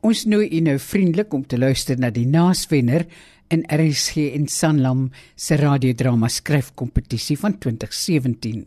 [0.00, 3.04] Ons nooi u nou vriendelik om te luister na die naaswenner
[3.52, 8.62] in RSG en Sanlam se radiodrama skryfkompetisie van 2017.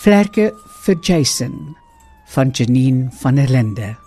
[0.00, 0.48] Vlerke
[0.86, 1.76] vir Jason
[2.32, 4.05] van Janine van der Linde.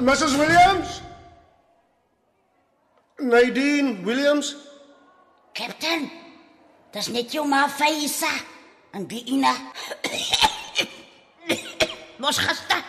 [0.00, 0.34] Mrs.
[0.36, 1.00] Williams?
[3.18, 4.56] Nadine Williams?
[5.54, 6.10] Captain,
[6.90, 8.30] dis net jou ma Faisa
[8.90, 9.52] en die ina.
[12.18, 12.82] Mos gister,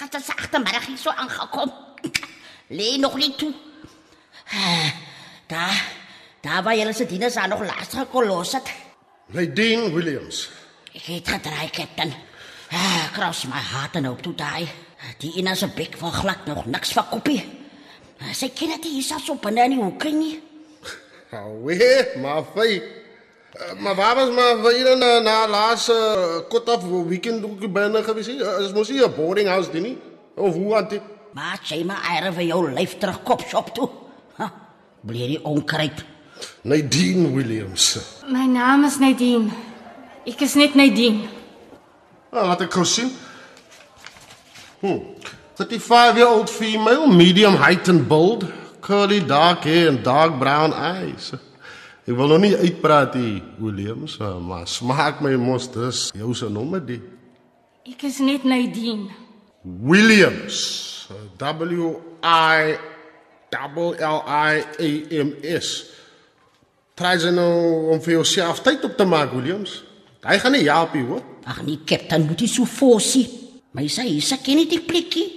[0.00, 1.70] gister se agtermiddag hier so aangekom.
[2.74, 3.52] Lê nog nie toe.
[5.46, 5.78] Daar,
[6.42, 8.74] daar waar julle se dienes aan nog laas gekolos het.
[9.26, 10.50] Nadine Williams.
[10.92, 12.14] Ek het gedraai, Captain.
[12.74, 14.66] Ah, kras my hart en op toe daai.
[15.16, 17.40] Die ina se bek van glad nog niks van koppie.
[18.34, 20.40] Sy ken dit hier so binne in die hoekie nie.
[21.32, 22.80] Alweer, maar fy.
[23.58, 27.64] Uh, maar waar was maar vir julle na, na laas uh, kot af weekend ook
[27.72, 28.28] binne gewees?
[28.28, 29.96] Is mos nie 'n boarding house dit nie.
[30.36, 31.00] Of hoe antie?
[31.32, 33.88] Maar jy maar eers vir jou lyf terug kop shop toe.
[34.36, 34.52] Ha,
[35.00, 36.04] bly nie onkruip.
[36.62, 37.98] Nadine Williams.
[38.28, 39.50] My naam is Nadine.
[40.26, 41.28] Ek is net Nadine.
[42.30, 43.10] Ah, laat ek gou sien.
[44.80, 45.00] Hmm.
[45.58, 48.46] 35-year-old female, medium height and build,
[48.80, 51.32] curly dark hair and dark brown eyes.
[52.08, 56.80] Ek wil nog nie uitpraat hier, Williams, maar smaak my mos dis jou se nommer
[56.80, 57.00] die.
[57.84, 59.10] Ek is net Nadine.
[59.62, 61.08] Williams.
[61.36, 61.90] W
[62.24, 62.78] I
[63.52, 64.90] double L I A
[65.24, 65.72] M S.
[66.96, 69.82] Try jy nou om vir jouself tyd op te maak, Williams?
[70.24, 71.20] Hy gaan nie help nie, hoor.
[71.48, 73.26] Ag nee, Captain, moet jy so forsie.
[73.78, 75.28] My sê hy sê ken die plekkie.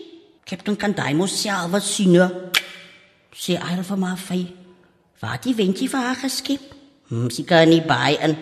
[0.50, 2.16] Captain kan daai mos self sien.
[3.38, 4.39] Sê hy vir my fy.
[5.22, 6.64] Wat die wentjie vir haar geskep?
[7.11, 8.33] Hm, sy kan nie by in.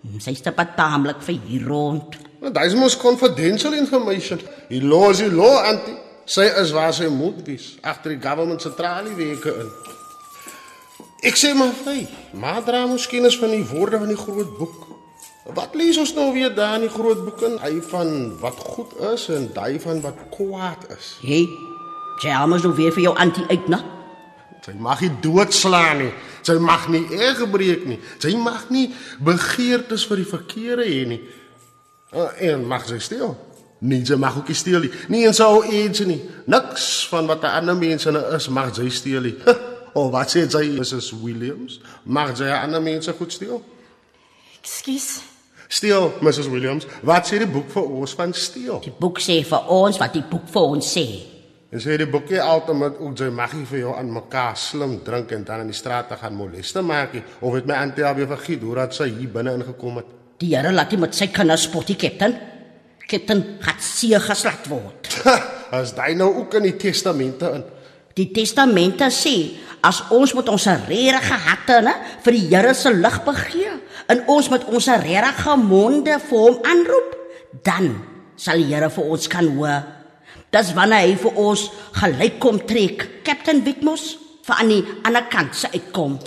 [0.00, 2.16] Hm, sy stap taamlik vir hier rond.
[2.40, 4.40] Nou, Dis mos confidential information.
[4.70, 5.98] Hy los hy lo antie.
[6.24, 9.68] Sy is waar sy moet wees, agter die government se tralieweke in.
[11.28, 14.93] Ek sê maar vy, maar dra mos kennis van die woorde van die groot boek.
[15.44, 17.58] Wat lees ons nou weer daar in die groot boek in?
[17.60, 21.10] Hy van wat goed is en daai van wat kwaad is.
[21.20, 21.44] Hey,
[22.24, 23.82] jy almos nou weer vir jou antie uit, né?
[24.64, 26.12] Sy mag nie doodslaan nie.
[26.48, 27.98] Sy mag nie eer gebreek nie.
[28.22, 28.86] Sy mag nie
[29.20, 31.20] begeertes vir die verkeerde hê nie.
[32.14, 33.36] Uh, en mag sy steel?
[33.84, 34.92] Nee, sy mag ook nie steel nie.
[35.12, 36.22] Nie en sou iets nie.
[36.48, 39.36] Niks van wat 'n ander mens in is mag sy steel nie.
[40.00, 41.80] of wat sê sy Mrs Williams?
[42.04, 43.60] Mag sy ander mense goed steel?
[44.62, 45.33] Ekskuus.
[45.68, 46.86] Steel, Mrs Williams.
[47.02, 48.80] Wat sê die boek vir ons van steel?
[48.84, 51.06] Die boek sê vir ons wat die boek vir ons sê.
[51.74, 55.32] En sê die boekie altyd ook jy mag nie vir jou aan mekaar slim drink
[55.34, 57.24] en dan in die straat te gaan moleste maak nie.
[57.40, 60.12] Of het my antie alweer vergiet hoe dat sy hier binne ingekom het.
[60.38, 62.36] Die Here laat hom met sy kinders spotty, Captain.
[63.10, 65.10] Captain het seë geslat word.
[65.74, 67.66] As daai nou ook in die testamente in.
[68.14, 69.34] Die testamente sê
[69.84, 74.50] as ons met ons regte harte, né, vir die Here se lig begeer en ons
[74.50, 77.10] met ons regte monde vir hom aanroep,
[77.64, 77.94] dan
[78.36, 79.82] sal die Here vir ons kan hoor.
[80.54, 83.06] Dis wanneer hy vir ons gelyk kom trek.
[83.26, 84.14] Captain Witmos
[84.44, 86.18] vir aan die ander kant se uitkom.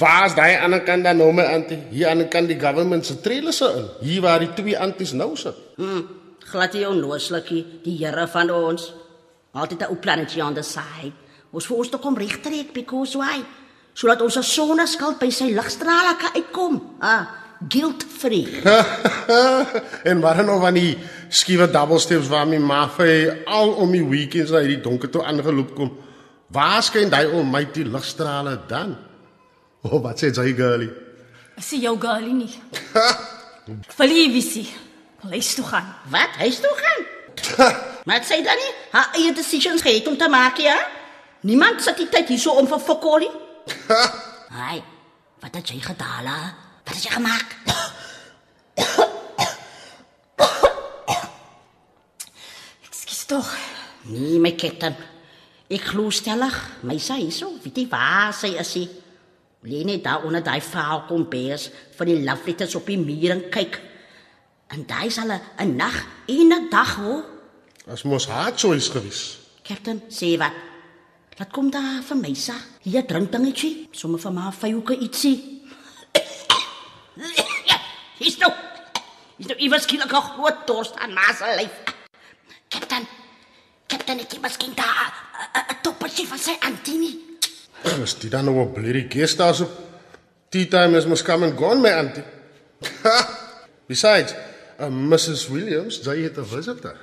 [0.00, 1.78] Waar's daai ander kant dan nou my antie?
[1.92, 3.90] Hier aan die kant die government se trailers in.
[4.00, 5.56] Hier waar die twee anties nou sit.
[5.76, 6.02] Hm,
[6.48, 8.92] glad jy onnooslikie, die Here van ons.
[9.52, 11.12] Altyd 'n ou plannetjie on the side.
[11.52, 13.44] Ons vir ons toe kom regtrek because why?
[13.96, 16.80] Sodat ons sonneskuld by sy ligstrale kan uitkom.
[17.00, 17.24] Ah,
[17.72, 18.60] guilt free.
[20.10, 20.98] en waar nou van die
[21.32, 25.24] skiewe double steps waar my ma vir al om die weekends na hierdie donker toe
[25.24, 25.94] aangeloop kom.
[26.52, 28.92] Waar skyn daai almighty ligstrale dan?
[29.80, 30.90] O, oh, wat sê jy, girlie?
[31.56, 32.52] Ek sien jou girlie nie.
[33.98, 34.68] Verliefie.
[35.26, 35.88] Huis toe gaan.
[36.12, 36.36] Wat?
[36.44, 37.08] Huis toe gaan?
[38.06, 40.76] maar sê dan nie, haar eie decisions gehad om te maak, ja?
[41.48, 43.32] Niemand sit die tyd hierso om vir fokkolie.
[44.56, 44.82] Haai,
[45.42, 46.26] wat het jy gedaan?
[46.26, 46.40] hè?
[46.84, 47.56] Wat het jy gemaak?
[52.86, 53.48] Ekskuus tog.
[54.06, 54.94] Nee, my captain.
[55.66, 56.54] Ek glo stellig,
[56.86, 58.70] my sê hierso, weet jy waar sy is?
[58.70, 58.84] Sy
[59.66, 63.42] lê net daar onder daai vaal kombeers vir die love letters op die muur en
[63.50, 63.80] kyk.
[64.70, 65.96] En daai sal 'n nag
[66.28, 67.24] en 'n dag hoor.
[67.90, 69.38] As mos haar choice gewees.
[69.62, 70.54] Captain, sê wat?
[71.36, 72.54] Wat kom daar vir my sa?
[72.86, 75.36] Hier drink dingetjie, sommer vir my vyouke ietsie.
[78.16, 78.50] Hier's nou.
[79.36, 81.74] Hier's nou iewers skielik 'n groot dorst aan ma se lyf.
[82.68, 83.06] Captain,
[83.86, 85.12] Captain het jy miskien daar
[85.54, 87.20] 'n- 'n toppertjie van sy auntie nie.
[88.02, 89.68] Is dit dan nou 'n blerrie guest daar so?
[90.48, 92.24] Tea time is mos come and gone my auntie.
[93.86, 94.34] Besides,
[94.80, 96.96] uh, Mrs Williams, jy het 'n visitor.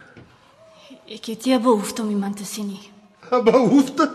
[1.07, 2.91] Ek het nie behoefte om iemand te sien nie.
[3.41, 4.09] Behoefte.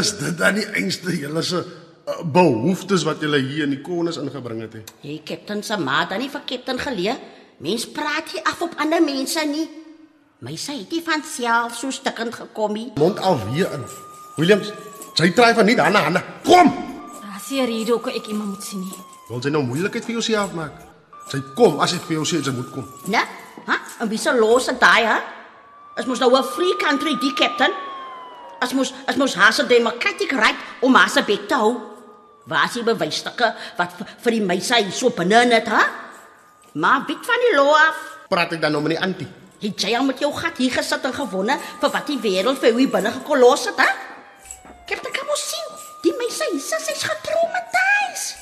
[0.00, 4.18] is dit dan die einste julle se uh, behoeftes wat julle hier in die konus
[4.20, 4.72] ingebring het?
[4.72, 4.82] He?
[5.04, 7.16] Hey, Captain se ma dan nie vir Captain geleë.
[7.62, 9.68] Mens praat nie af op ander mense nie.
[10.44, 12.88] My sy het nie van self so stikkend gekom nie.
[13.00, 13.86] Mond alweer in.
[14.36, 14.72] Williams,
[15.14, 16.18] jy try van nie dan aan.
[16.44, 16.74] Kom.
[17.54, 18.98] 'n rede hoekom ek iemand moet sien nie.
[19.28, 20.74] Wil jy nou moeilikheid vir jouself maak?
[21.30, 22.86] Sy kom as ek vir jou sê sy moet kom.
[23.06, 23.22] Né?
[23.68, 23.76] Ha?
[24.00, 25.18] En wie se los het daai, ha?
[25.94, 27.72] Is mos nou 'n free country die Captain.
[28.58, 31.76] As mos as mos haar se democratic right om haar se bek te hou.
[32.44, 35.86] Waar is die bewysstukke wat vir, die meisie hier so binne het, ha?
[36.72, 37.96] Maar weet van die law af.
[38.28, 39.28] Praat ek dan nou met die antie?
[39.60, 42.74] Het jy al met jou gat hier gesit en gewonne vir wat die wêreld vir
[42.74, 43.90] hier binne gekolos het, hè?
[44.86, 45.70] Captain kan mos sien.
[46.02, 48.36] Die meisie hier sy's getraumatiseer.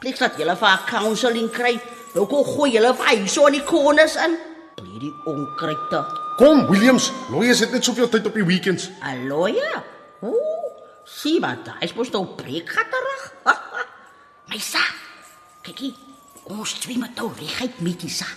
[0.00, 1.80] Pleks dat julle vir haar counseling kry.
[2.14, 4.36] Nou kom gooi julle vir hier so in die konus in.
[4.82, 6.25] Hierdie onkruite.
[6.36, 7.12] Kom, Williams.
[7.30, 8.90] Lawyers het net soveel tyd op die weekends.
[9.00, 9.84] Hallo ja.
[10.20, 13.22] Ooh, sien maar, is mos nou breek gat terug.
[14.52, 14.82] Meisa.
[15.64, 15.94] Kykie,
[16.52, 18.28] ons twee moet nou reguit met die sa.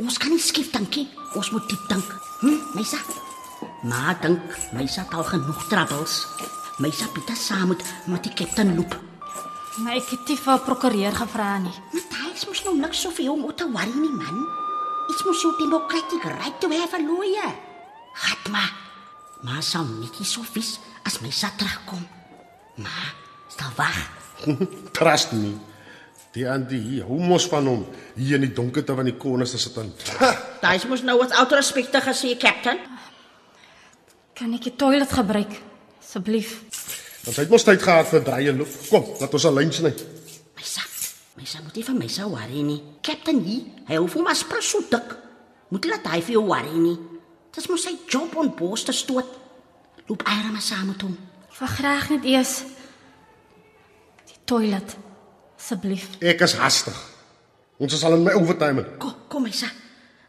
[0.00, 1.06] Ons kan nie skief dink nie.
[1.36, 2.16] Ons moet diep dink.
[2.40, 3.04] Hm, Meisa.
[3.84, 6.22] Maar dink, Meisa het al genoeg troubles.
[6.80, 8.96] Meisa Pieter saam met met die kaptein loop.
[9.84, 11.76] Maar ek het nie vir 'n prokureur gevra nie.
[11.92, 14.65] Maar daai is mos nou niks so vir jou om te worry nie, man.
[15.10, 17.52] Iets mos jou democratic right to have a lawyer.
[18.14, 18.72] Gat maar.
[19.46, 22.02] Maar sal netjie so vies as my sa terugkom.
[22.82, 23.14] Maar
[23.52, 23.98] stel wag.
[24.96, 25.54] Trust me.
[26.36, 27.86] Die antie hier, hou mos van hom
[28.18, 29.92] hier in die donkerte van die konus te sit en.
[30.60, 32.82] Daai is mos nou wat out respecte gesê, captain.
[34.36, 35.54] Kan ek die toilet gebruik?
[36.02, 36.58] Asseblief.
[37.24, 38.74] Want hy het mos tyd gehad vir draaie loop.
[38.90, 39.92] Kom, laat ons 'n lyn sny.
[41.46, 41.62] My sa.
[41.62, 42.82] My sa moet nie vir my sa worry nie.
[43.06, 45.12] Captain hier, hy hoef hom as pres so dik.
[45.70, 46.96] Moet laat hy vir jou worry nie.
[47.54, 49.28] Dis mos sy job om bos te stoot.
[50.08, 51.14] Loop eier maar saam met hom.
[51.46, 52.64] Ek wil graag net eers
[54.26, 54.96] die toilet.
[55.56, 56.08] Asseblief.
[56.20, 56.98] Ek is hastig.
[57.78, 58.82] Ons is al in my overtime.
[58.98, 59.70] Kom, kom my sa.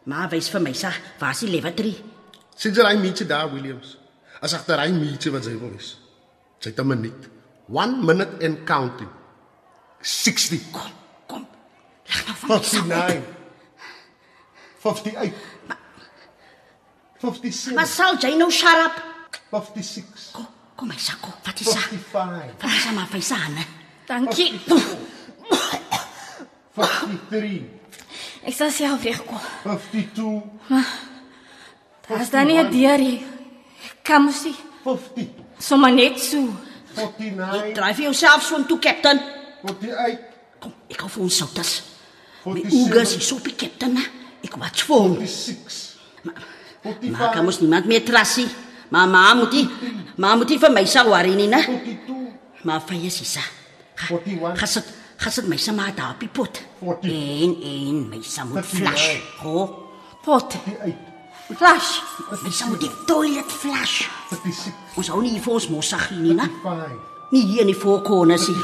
[0.08, 1.96] Maar wys vir my sa, waar is die lavatory?
[2.54, 3.98] Sien jy daai meetjie daar, Williams?
[4.40, 5.96] As agter hy meetjie wat sy wil wees.
[6.62, 7.28] Sy het 'n minuut.
[7.74, 9.10] 1 minute and counting.
[10.02, 10.62] 60.
[10.72, 10.94] Kom,
[12.08, 12.16] kom.
[12.16, 12.82] Lag nou van my sa.
[12.82, 13.24] 59.
[14.80, 15.34] 58.
[17.22, 17.76] 57.
[17.76, 19.02] Maar sal jy nou shut up?
[19.52, 20.32] 56.
[20.34, 21.34] Kom, kom my sa, kom.
[21.44, 21.80] Wat is sa?
[21.80, 22.62] 55.
[22.62, 23.66] Wat is maar vir sa, né?
[24.08, 24.52] Dankie.
[26.76, 27.64] 53.
[28.48, 29.40] Ek sal self regkom.
[29.64, 30.44] 52.
[32.08, 33.26] Daar's dan nie 'n deur nie.
[33.84, 35.28] Ek kan mos nie 50.
[35.60, 36.54] sommer net so.
[36.96, 37.74] 49.
[37.74, 39.20] Dryf jouself so toe, captain.
[39.64, 40.20] 48.
[40.60, 41.84] Kom, ek hou vir ons souters.
[42.54, 42.80] My 47.
[42.80, 44.04] oogers is op die captain, né?
[44.46, 45.16] Ek watch vir hom.
[45.20, 45.96] 46.
[47.18, 48.48] Maar kan mos niemand meer trassie.
[48.90, 49.66] Maar ma moet nie,
[50.16, 51.60] ma moet nie vir my sa worry nie, né?
[51.66, 52.64] 42.
[52.64, 53.44] Maar vir jy sisa.
[54.08, 54.56] 41.
[54.62, 56.62] Gasit, gasit my sa maar daar op die pot.
[56.80, 57.12] 40.
[57.12, 58.78] En en my sa moet 59.
[58.80, 59.10] flash.
[59.44, 59.68] Ho,
[60.24, 60.54] Pot.
[60.54, 60.96] 58.
[61.58, 61.92] Flash.
[62.44, 64.08] my sa moet die toilet flash.
[64.32, 64.74] 56.
[65.00, 66.48] Ons hou nie vir ons mossag hier nie, né?
[66.64, 67.06] 55.
[67.32, 68.62] Nie hier in die voorkornes nie.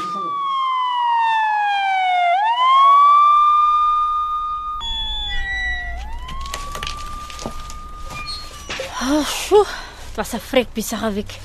[9.44, 9.66] Oh, sjoe.
[10.06, 11.38] Dit was 'n vrek besige week.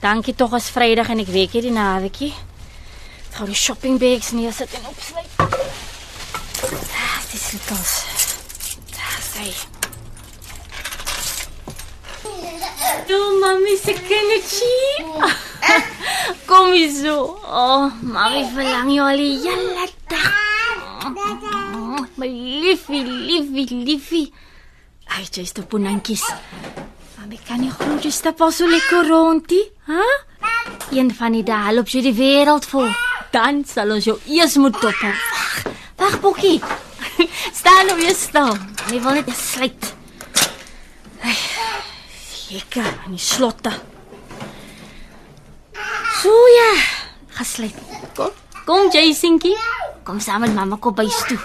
[0.00, 2.34] Dankie tog as Vrydag en ek week hierdie naweekie.
[3.28, 5.26] Ek gaan die shopping bags neersit en opsluit.
[5.38, 8.04] Ah, dis sleutels.
[8.90, 9.54] Daar sê.
[13.06, 15.04] Doe mami se kindertjie.
[16.48, 17.38] Kom hier zo.
[17.46, 20.32] Oh, mami verlang jou al die hele dag.
[21.04, 24.32] Oh, my liefie, liefie, liefie.
[25.06, 26.24] Ai, jy is te bonantjies.
[27.34, 30.02] Mami kan nie glo jy stap al so lekker rondie, hè?
[30.94, 32.86] Een van die dae loop jy die wêreld vol.
[33.34, 35.00] Dan sal ons jou eers moet dop.
[35.02, 36.60] Wag, wag Bokkie.
[37.58, 38.54] Staan nou weer stil.
[38.92, 39.90] Jy wil net sluit.
[41.26, 41.34] Ai,
[42.52, 43.74] Lekker, in die slotte.
[46.20, 46.70] So ja,
[47.40, 47.82] gesluit.
[48.14, 48.30] Kom,
[48.62, 49.56] kom Jasonkie.
[50.06, 51.40] Kom saam met mamma kom bys toe.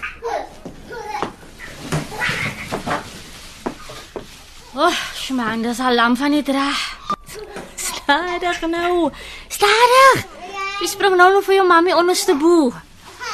[4.80, 6.70] Oh, smaan, dis al lam van die dra.
[7.76, 9.10] Stadig nou.
[9.52, 10.22] Stadig.
[10.80, 12.70] Jy spring nou nog vir jou mami onderste bo.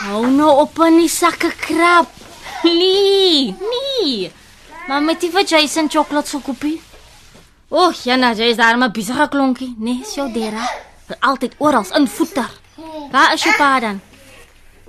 [0.08, 2.10] Hou nou op in die sakke krap.
[2.66, 4.32] Nee, nee.
[4.88, 6.80] Mamma het nie vir Jason chocolate so kopie.
[7.70, 9.75] O, oh, Jana, jy is daar maar besige klonkie.
[9.78, 10.66] Nee, is jou dera.
[11.06, 12.50] Vir altyd oral in voeter.
[13.14, 14.02] Waar is jou pa dan?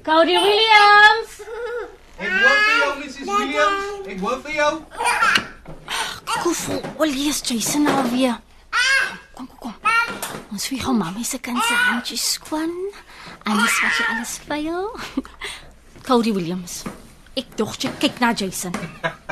[0.09, 1.37] Cody Williams.
[2.17, 3.21] Ek hoor vir jou, Mrs.
[3.29, 4.09] Williams.
[4.09, 4.73] Ek hoor vir jou.
[6.43, 8.39] Koffie, Olies Jason alweer.
[9.35, 9.95] Kom, kom, kom.
[10.53, 12.73] Ons wie hom mamma se kan se handjies skoon.
[13.47, 14.87] Alles wat jy alles vuil.
[16.07, 16.81] Cody Williams.
[17.37, 18.75] Ek dog jy kyk na Jason.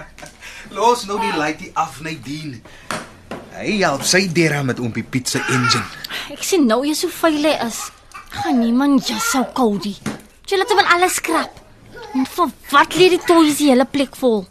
[0.76, 2.60] Los nou die laaitjie af, Nadine.
[3.54, 5.84] Hy help sy dera met oompie Piet se engine.
[6.34, 7.78] Ek sien nou jy so vuil hy is.
[8.34, 9.94] Gaan niemand jou sou Cody.
[10.50, 11.62] Jy laat hom al alles skrap.
[12.14, 14.44] En vir wat lê die toys die hele plek vol?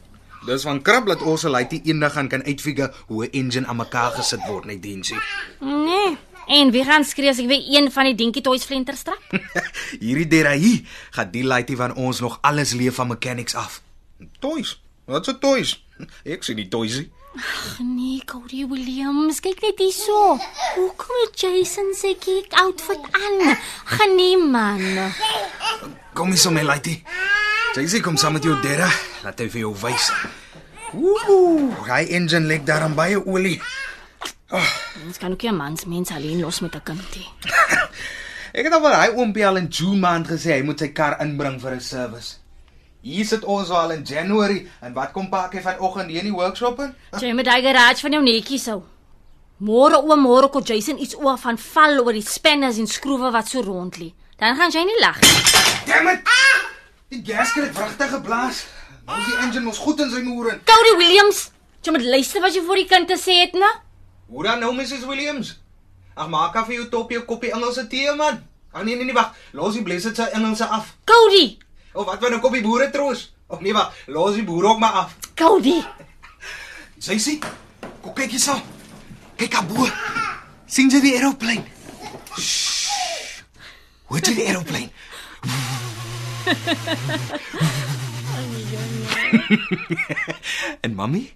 [0.44, 3.76] Dis van krap dat ons se laaitjie eendag gaan kan uitfigure hoe 'n engine aan
[3.76, 5.16] mekaar gesit word, Nadine sê.
[5.60, 6.18] Nee.
[6.48, 9.24] En wie gaan skree as ek weer een van die dinkie toys flenter strap?
[10.04, 10.82] Hierdie dera hier
[11.12, 13.82] gaan die laaitjie van ons nog alles leef van mechanics af.
[14.40, 14.82] Toys.
[15.06, 15.86] Wat se toys?
[16.24, 17.12] Ek sien die toys nie.
[17.80, 20.38] Nee, Cody Williams, kyk net hierso.
[20.76, 23.58] Hoekom het Jason se geek outfit aan?
[23.86, 25.12] Genie man.
[26.14, 26.62] Kom hier so my
[27.74, 28.88] sê kom saam met jou dera,
[29.24, 30.12] laat hy vir jou wys.
[30.94, 33.58] Ooh, hy engine lek daar aan baie olie.
[34.54, 37.28] Ons kan ook nie 'n mans mens alleen los met 'n kindie.
[38.58, 41.18] Ek het al vir hy oompie al in June maand gesê hy moet sy kar
[41.20, 42.38] inbring vir 'n service.
[43.02, 46.38] Hier sit ons al in January en wat kom pak hy vanoggend hier in die
[46.38, 46.96] workshop in?
[47.20, 48.84] Jy met daai garage van jou netjie sou.
[49.58, 53.48] Môre oom môre kom Jason iets oor van val oor die spanners en skroewe wat
[53.48, 54.14] so rond lê.
[54.38, 55.42] Dan gaan jy nie lag nie.
[55.86, 56.73] Damn it!
[57.14, 58.64] Die gasket het vragtig geblaas.
[59.06, 60.62] Nou is die engine mos goed in sy moer in.
[60.66, 61.44] Cody Williams,
[61.86, 63.70] jy moet luister wat jy vir die kind te sê het, né?
[64.32, 65.52] Hoe dan nou Mrs Williams?
[66.16, 68.40] Ag maak af vir jou top jou koppie Engelse tee man.
[68.74, 70.96] Ag nee nee nee wag, los die blessed se Engelse af.
[71.06, 71.58] Cody,
[71.94, 73.34] Of wat van 'n koppie boere troos?
[73.48, 75.16] Of nee wag, los die boere ook maar af.
[75.36, 75.84] Cody.
[77.00, 77.38] Sy sê,
[78.02, 78.58] kom kyk hierso.
[79.38, 79.88] Kyk abo.
[80.66, 81.64] sien jy die aeroplane?
[84.08, 84.90] Hoor jy die aeroplane?
[90.86, 91.32] en mami?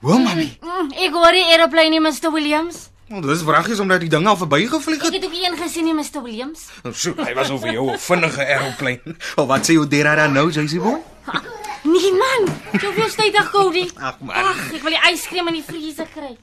[0.00, 0.58] Hoe mami?
[0.60, 2.88] Mm, ek hoor die aeroplane nie, Mr Williams.
[3.08, 5.14] Want dis vragies omdat die ding al verbygevlieg Ek het.
[5.14, 6.64] het ook een gesien nie, Mr Williams.
[6.92, 9.14] So, hy was oor jou 'n vinnige aeroplane.
[9.36, 10.98] Of wat sê jou dera dan nou, boy?
[11.26, 11.42] Ha,
[11.86, 12.48] Nee man,
[12.82, 13.84] jy wil stydig Cody.
[14.02, 14.34] Ag, man.
[14.34, 16.34] Ag, ek wil die yskrem in die vriezer kry.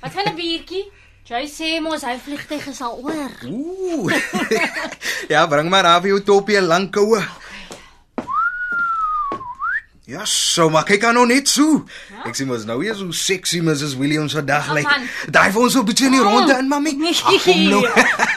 [0.00, 0.88] Wat van 'n biertjie?
[1.22, 3.30] Jy sê mos hy vliegtyg is al oor.
[3.46, 4.10] Ooh.
[5.32, 7.22] ja, bring maar af jou topie lank koue.
[10.04, 11.84] Ja, so maar kyk aan nou net so.
[12.26, 14.88] Ek sien mos nou hier so sexy Mrs Williams vandag Ja, lyk.
[14.90, 15.06] man.
[15.32, 16.92] Daai vir ons so 'n bietjie in die ronde in, mami.
[16.98, 17.14] Nee.
[17.14, 17.80] Ag, kom nou.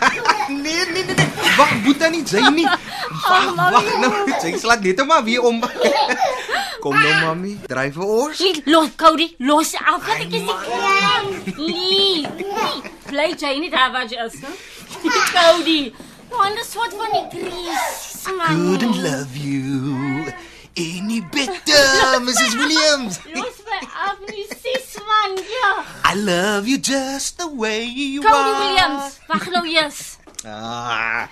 [0.63, 1.30] nee, nee, nee, nee.
[1.58, 2.70] Wag, boeta nie, jy nie.
[2.70, 4.13] Wag, wag nou.
[4.46, 5.60] Jy slaat net maar weer om.
[6.86, 7.56] kom nou, mami.
[7.65, 8.39] Dryf vir ons.
[8.46, 10.01] Nee, los Cody, los af.
[10.06, 11.32] Wat ek is klein.
[11.58, 12.92] Nee, nee.
[13.10, 14.51] Bly jy nie daar waar jy is, hè?
[15.36, 15.80] Cody.
[16.30, 18.04] Nou anders wat van die kries.
[18.25, 20.25] Couldn't love you
[20.77, 23.20] any better, Mrs Williams.
[23.34, 25.70] Los my af nie, sis man, ja.
[26.04, 28.60] I love you just the way you Cody are.
[28.65, 30.18] Williams, wag nou eers.
[30.46, 31.27] Ah.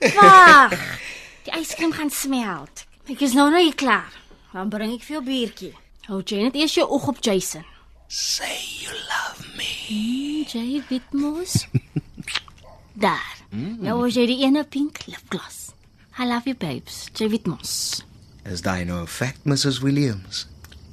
[0.00, 0.76] Wag.
[1.46, 2.86] Die yskrem gaan smelt.
[3.06, 4.12] Ek is nou nou hier klaar.
[4.56, 5.74] Dan bring ek vir jou biertjie.
[6.06, 7.64] Hou jy net eers jou oog op Jason.
[8.08, 10.46] Say you love me.
[10.48, 11.66] Jay Witmos.
[13.04, 13.34] Daar.
[13.52, 15.74] Nou is jy die ene pink lipgloss.
[16.16, 17.10] I love you babes.
[17.12, 18.00] Jay Witmos.
[18.48, 20.46] Is daai nou 'n fact, Mrs Williams?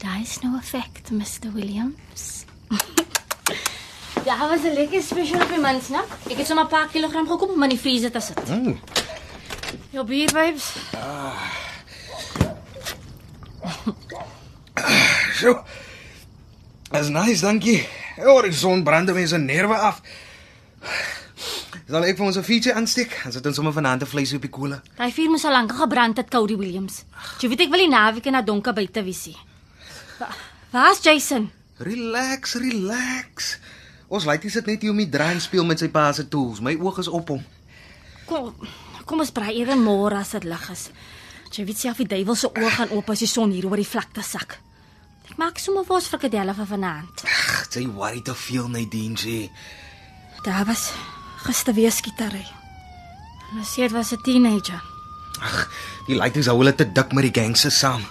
[0.03, 1.53] Daar is no effect, Mr.
[1.55, 2.43] Williams.
[4.27, 6.03] Ja, was 'n lekker special op die mans, né?
[6.31, 8.47] Ek het sommer 'n paar kilogram gekoop om in die vriezer te sit.
[8.47, 8.79] Mm.
[9.91, 10.75] Jou bier, babes.
[15.33, 15.63] So.
[16.93, 17.87] Is nice, dankie.
[18.17, 20.01] Ja, die son brand mense nerve af.
[21.89, 23.11] Sal ek vir ons 'n feature aansteek?
[23.25, 24.81] Ons het ons sommer vanaand 'n vleis op die koele.
[24.97, 27.03] Daai vuur moes al lank gebrand het, Cody Williams.
[27.39, 29.37] Jy weet ek wil die naweek na donker buite visie.
[30.71, 31.51] Waar's Jason?
[31.77, 33.57] Relax, relax.
[34.07, 36.59] Ons laaitjie sit net hier om die draai en speel met sy pa se tools.
[36.61, 37.43] My oog is op hom.
[38.25, 38.55] Kom,
[39.05, 40.89] kom ons braai eers môre as dit lig is.
[41.53, 43.85] Jy weet self die duiwel se oë gaan oop as die son hier oor die
[43.85, 44.55] vlakte sak.
[45.29, 47.21] Ek maak sommer vir ons frikadelle vir vanaand.
[47.29, 49.37] Ag, jy worry te veel, Nadine sê.
[50.45, 50.87] Daar was
[51.45, 52.41] gister weer skietery.
[53.51, 54.81] Hulle sê dit was 'n teenager.
[55.41, 55.69] Ag,
[56.07, 58.01] die laaitjies hou hulle te dik met die gangsters saam.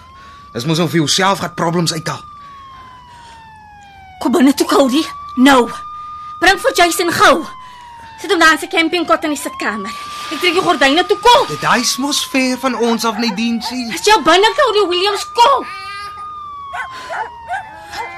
[0.53, 2.23] Dis mos om vir jouself gat problems uithaal.
[4.19, 5.03] Kom binne toe, Cody.
[5.35, 5.69] Nou.
[6.39, 7.45] Bring vir Jason gou.
[8.21, 9.91] Sit hom daar in sy campingkot in die sitkamer.
[10.31, 11.45] Ek trek die gordyne toe kom.
[11.51, 13.79] Dit hy's mos ver van ons af, Nadine sê.
[13.93, 15.67] As jy binne Cody Williams kom.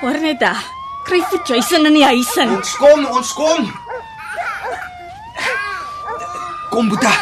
[0.01, 0.62] Hoor net daar.
[1.05, 2.55] Kry vir Jason in die huis in.
[2.57, 3.67] Ons kom, ons kom.
[6.74, 7.13] Kom Boeta.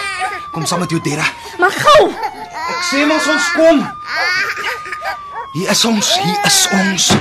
[0.54, 1.26] Kom saam met jou Dera.
[1.60, 2.08] Maar gou.
[2.12, 3.84] Ek sê mos ons kom.
[5.54, 7.12] Hier is ons, hier is ons.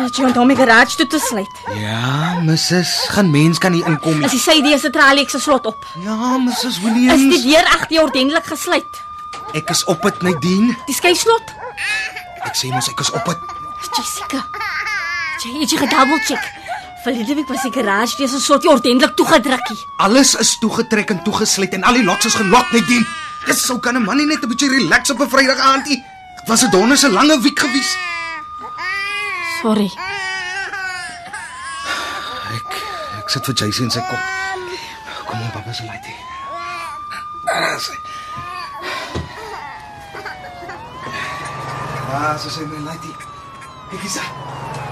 [0.00, 1.58] Het jy onthou my garage toe te sluit?
[1.76, 2.92] Ja, Mrs.
[3.12, 4.24] Geen mens kan hier inkom nie.
[4.24, 5.86] As jy sê dis 'n tralie ek se slot op.
[6.04, 6.64] Ja, Mrs.
[6.64, 7.20] Is Williams.
[7.36, 9.02] die deur agter jou ordentlik gesluit?
[9.52, 10.76] Ek is op dit, Nadine.
[10.86, 11.42] Die skeislot?
[12.44, 13.38] Ek sê mos ek is op dit.
[13.96, 14.46] Jessica.
[15.44, 16.44] Jy het jy gedouble check.
[17.04, 19.78] Verlede week was die garage dis 'n slot nie ordentlik toegedrukkie.
[19.96, 23.06] Alles is toegetrek en toegesluit en al die loks is gelok, Nadine.
[23.46, 26.02] Dis sou kan 'n man nie net 'n bietjie relax op 'n Vrydag aandie.
[26.46, 27.96] Was 'n donderse lange week gewees.
[29.60, 29.90] Sorry.
[32.56, 32.76] Ek
[33.20, 34.22] ek sit vir Jason in sy kop.
[35.28, 36.16] Kom op, pappa se laaitie.
[37.44, 37.98] Ah, sy.
[42.08, 43.12] Ah, so sê my laaitie.
[43.92, 44.18] Kyk eens.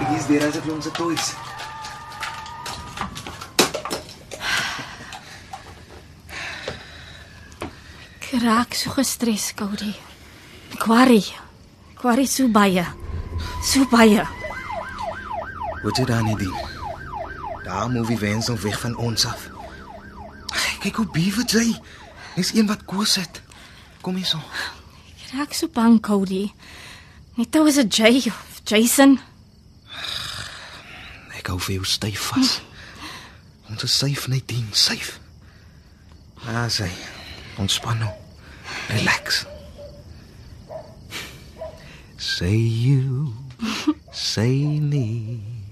[0.04, 1.32] Ek is daar as ek ons toys.
[8.20, 9.94] Ek raak so gestres, Cody.
[10.76, 11.24] Ek worry.
[11.94, 12.84] Ek worry so baie.
[13.64, 14.28] So baie.
[15.88, 16.52] Wat jy daar nie.
[17.64, 19.48] Daar moet wie wens nog weg van ons af.
[20.80, 21.80] Kyk hoe bewe jy.
[22.36, 23.40] Dis een wat koes het.
[24.00, 24.36] Kom hier so.
[25.24, 26.50] Ek raak so bang, Cody.
[27.40, 29.16] Net nou is dit Jay of Jason.
[31.40, 32.58] Ek hou vir jou styf vas.
[33.72, 35.16] Ons is safe net dien, safe.
[36.44, 36.90] Ah, sy.
[37.56, 38.12] Ontspan nou.
[38.92, 39.46] Relax.
[42.18, 43.32] Say you,
[44.12, 44.52] say
[44.84, 45.67] me.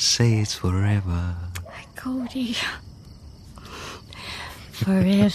[0.00, 1.36] Say it's forever.
[1.94, 2.56] Cody.
[4.72, 5.28] Forever.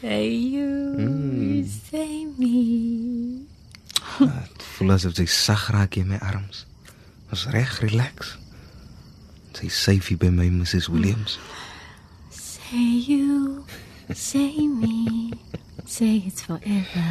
[0.00, 3.46] say you, say me.
[4.18, 6.66] Dit voel asof sy sag raak in my arms.
[7.30, 8.34] Ons reg relax.
[9.54, 11.38] Sy safe hier by my Mrs Williams.
[12.34, 13.62] Say you,
[14.10, 15.30] say me.
[15.86, 17.10] Say it's forever.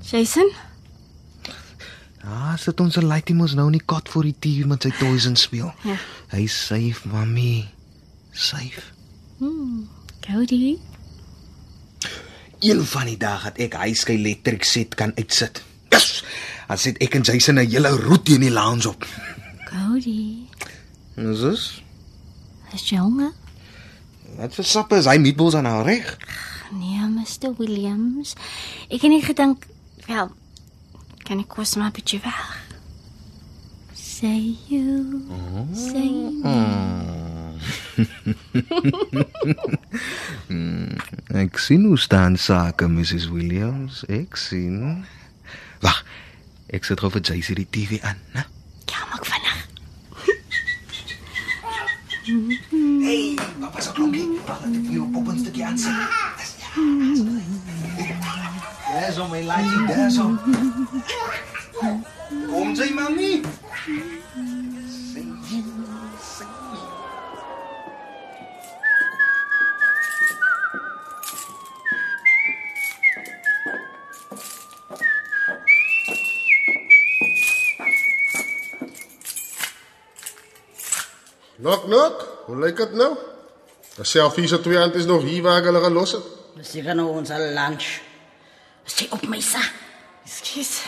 [0.00, 0.48] Jason?
[2.24, 4.92] Ah, sit ons 'n laaitie mos nou in die kot voor die TV met sy
[4.98, 5.72] toys en speel.
[5.82, 5.96] Ja.
[6.30, 7.68] Hy safe, mami.
[8.32, 8.82] Safe.
[10.22, 10.78] Cody?
[12.60, 15.62] Een van die dae het ek hy skei electric set kan uitsit.
[15.90, 16.22] Yes!
[16.68, 19.06] Dan sit ek en Jason 'n hele roete in die lounge op.
[19.66, 20.46] Cody?
[21.16, 21.82] Is dit?
[22.72, 23.32] Is jy honger?
[24.36, 26.16] Wat vir sappe is hy meatballs aan haar reg?
[26.72, 27.52] Nee, Mr.
[27.58, 28.32] Williams.
[28.88, 29.66] Ek het net gedink,
[30.06, 30.30] wel,
[31.24, 32.60] kan ek kos maar 'n bietjie weg.
[33.94, 35.22] Say you,
[35.74, 36.10] say
[36.42, 36.52] me.
[41.42, 44.04] Ek sien hoe staan sake, Mrs Williams.
[44.08, 45.04] Ek sien.
[45.80, 46.04] Wag.
[46.72, 48.44] Ek sit gou vir Jason die TV aan, né?
[48.88, 49.58] Ja, maak vinnig.
[53.02, 54.28] Hey, papa se klonkie.
[54.46, 55.92] Wag, ek wil jou pop 'n stukkie aansit.
[56.38, 56.52] Dis
[59.22, 60.40] om my laakie, dis om.
[62.50, 63.40] Kom jy, mami?
[81.62, 83.12] Nok nok, hoe lyk dit nou?
[83.96, 86.32] Die selfie se twee anties nog hier waar ek hulle gelos het.
[86.58, 87.84] Dis seker nou ons lunch.
[87.86, 88.11] Is
[88.86, 89.62] jy op my sa?
[90.26, 90.82] Ekskuus.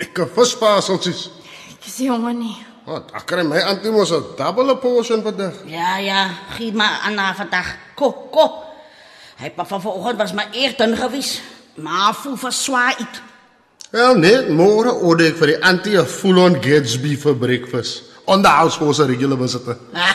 [0.00, 1.28] Ek het vispaseltjies.
[1.72, 2.56] Ek is nie honger nie.
[2.84, 5.54] Wat, ek kry my antie mos 'n double portion vandag.
[5.66, 7.76] Ja, ja, gee maar aan na vandag.
[7.94, 8.50] Kom, kom.
[9.40, 11.40] Hy pa van vanoggend was maar eer dun gewees.
[11.76, 13.22] Maar voel vir swaar uit.
[13.90, 18.02] Wel nee, môre order ek vir die antie 'n full-on Gatsby vir breakfast.
[18.26, 19.76] On the house for se regular visitor.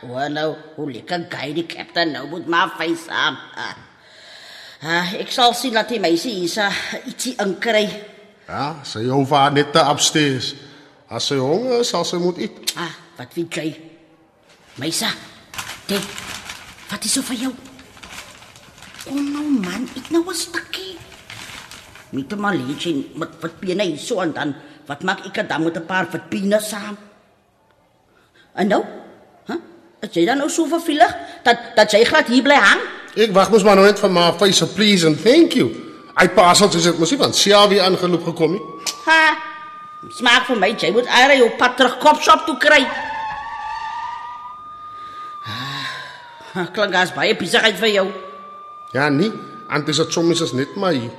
[0.00, 3.34] Hoe nou, hoe lekker gey die kaptein nou moet maar face saam.
[3.56, 3.74] Ah,
[5.18, 6.68] ek sal sien dat die meisie hier sa
[7.04, 7.88] ietsie inkry.
[8.46, 10.54] Ja, sy hou vaar net te upstairs.
[11.10, 12.60] As sy honger is, sal sy moet eet.
[12.78, 13.68] Ah, wat weet jy?
[14.78, 15.10] Meisa.
[15.88, 16.04] Dit.
[16.88, 17.52] Wat is so vir jou?
[19.02, 20.96] Kom nou man, ek nou 'n stukkie.
[22.12, 24.54] Met 'n malietjie met wat pene hier so en dan
[24.86, 26.96] wat maak ek dan met 'n paar wat pene saam?
[28.54, 28.82] En nou?
[29.46, 29.52] Hæ?
[29.52, 29.60] Huh?
[30.00, 32.97] Is jy dan nou so vervelig dat dat jy glad hier bly hang?
[33.16, 35.70] Ek wag mos maar nou net vir my face please and thank you.
[36.18, 38.62] Hy parcels is dit mos nie van Selby aangeloop gekom nie.
[39.06, 39.20] Ha.
[40.14, 42.82] Smaak vir my, jy moet eers jou pad terug kopshop toe kry.
[45.48, 48.06] Ah, klink as baie besigheid vir jou.
[48.94, 49.30] Ja nee,
[49.70, 51.12] antie se chommies is net maar hier.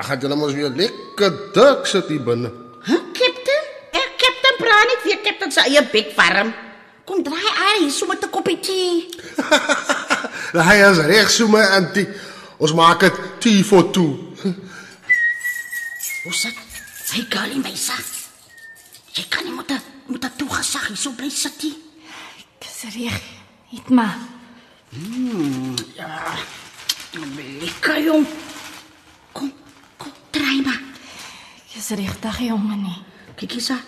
[0.00, 2.50] Ag, gaan julle mos weer lekker dik sit hier binne.
[2.86, 3.64] Huh, Captain?
[3.92, 6.54] Eh, Captain praat nie weer Captain se eie bek warm.
[7.04, 9.08] Kom draai aan hier so met 'n koppie tee.
[10.52, 12.06] Hy is reg so my antie.
[12.58, 14.16] Ons maak dit tea for two.
[16.24, 16.56] Hoe sit?
[17.14, 18.04] Hy gaan in my sak.
[19.14, 19.72] Jy kan nie moet
[20.10, 21.76] moet toe gesag hier so bly sit nie.
[22.58, 23.20] Dis reg.
[23.70, 24.18] Eet maar.
[27.62, 28.26] Lekker jong.
[29.32, 29.52] Kom,
[29.96, 30.82] kom, draai maar.
[31.70, 32.98] Dis regtig jammer nie.
[33.38, 33.78] Kyk hier.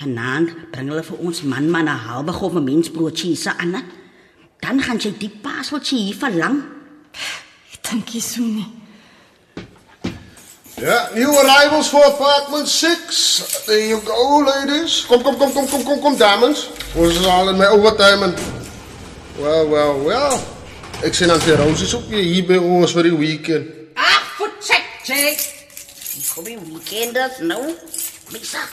[0.00, 3.74] Vanaand bring hulle vir ons man man 'n halwe gove mensbroodjie se aan.
[3.74, 3.99] hè.
[4.60, 6.60] Dan gaan jy die paaswatjie hier verlang.
[7.72, 8.68] Ek dink jy so nie.
[10.80, 13.64] Ja, new arrivals for apartment 6.
[13.66, 15.04] There you go, ladies.
[15.08, 16.68] Kom, kom, kom, kom, kom, kom, kom, dames.
[16.96, 18.34] Ons is al in my overtime en
[19.40, 20.40] Well, well, well.
[21.00, 23.68] Ek sien dan vir Rosie ook weer hier by ons vir die weekend.
[23.96, 25.44] Ag, voetjek, jek.
[26.34, 27.62] Kom in weekenders nou.
[28.34, 28.64] Misa.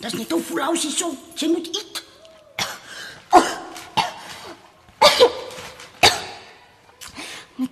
[0.00, 1.12] Dis net hoe flou sy so.
[1.38, 2.03] Sy moet eet.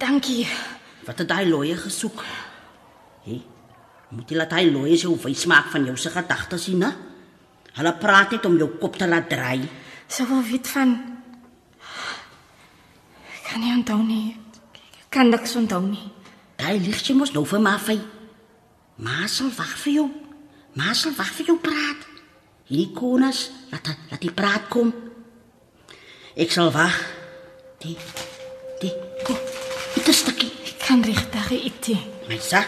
[0.02, 0.46] Dankie.
[1.06, 2.24] Wat het daai looie gesoek?
[3.26, 3.38] Hé.
[4.12, 6.90] Moet jy laat hy looie so wys maak van jou se gedagtes hier, né?
[7.78, 9.64] Hulle praat net om jou kop te laat draai.
[10.12, 10.98] Sou wel weet van
[13.52, 14.36] kan nie onthou nie.
[15.12, 16.08] Kan niks onthou nie.
[16.56, 17.98] Daai liggie mos nou vir my vy.
[19.04, 20.08] Maar sal wag vir jou.
[20.78, 22.06] Maar sal wag vir jou praat.
[22.70, 24.92] Hierdie konas, laat laat die praat kom.
[26.32, 26.96] Ek sal wag.
[27.84, 27.96] Die
[28.80, 28.94] die
[30.92, 31.86] kan regtig eet.
[31.88, 32.00] nie.
[32.28, 32.60] My sa.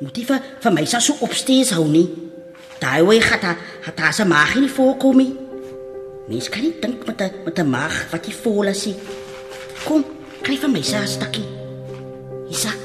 [0.00, 2.06] Moet jy vir, vir my sa so opstees hou nie.
[2.80, 5.32] Daai wy gaan daar het daar se maag nie voorkom nie.
[6.28, 8.96] Mens kan nie dink met 'n met 'n maag wat jy vol is nie.
[9.84, 10.04] Kom,
[10.42, 11.48] kry vir my sa 'n stukkie.
[12.50, 12.83] Isa.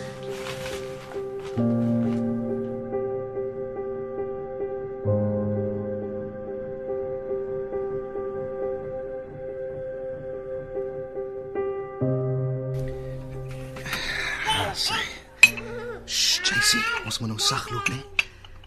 [17.19, 17.99] Ons moet nou sag loop, né?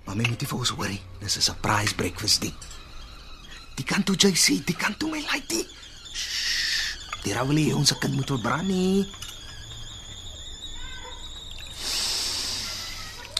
[0.04, 1.00] Maar my moet nie vir ons worry.
[1.20, 2.54] Dis 'n surprise breakfast ding.
[3.76, 5.66] Die kan toe JC, die kan toe my laaitie.
[6.12, 6.96] Shh.
[7.24, 9.08] Die raweli ons se kind moet verbrand nie.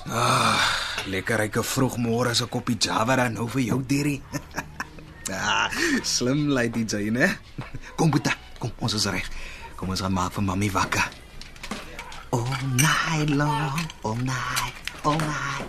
[0.09, 0.61] Ah,
[1.07, 4.23] lekker ryke vroegmôre as 'n koppie Java dan nou vir jou derie.
[5.31, 5.69] ah,
[6.03, 7.39] slim laaitie jy, né?
[7.97, 9.29] Kom Boeta, kom, ons is reg.
[9.77, 11.11] Kom ons gaan maak vir mami wakker.
[12.31, 15.67] All night long, all night, all night,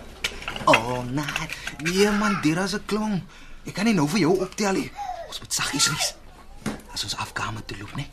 [0.66, 1.52] all night.
[1.84, 3.24] Nee man, dit is 'n klong.
[3.66, 4.92] Ek kan nie nou vir jou optel nie.
[5.28, 6.16] Ons moet saggies wees.
[6.94, 8.08] As ons afkamer toe loop, né?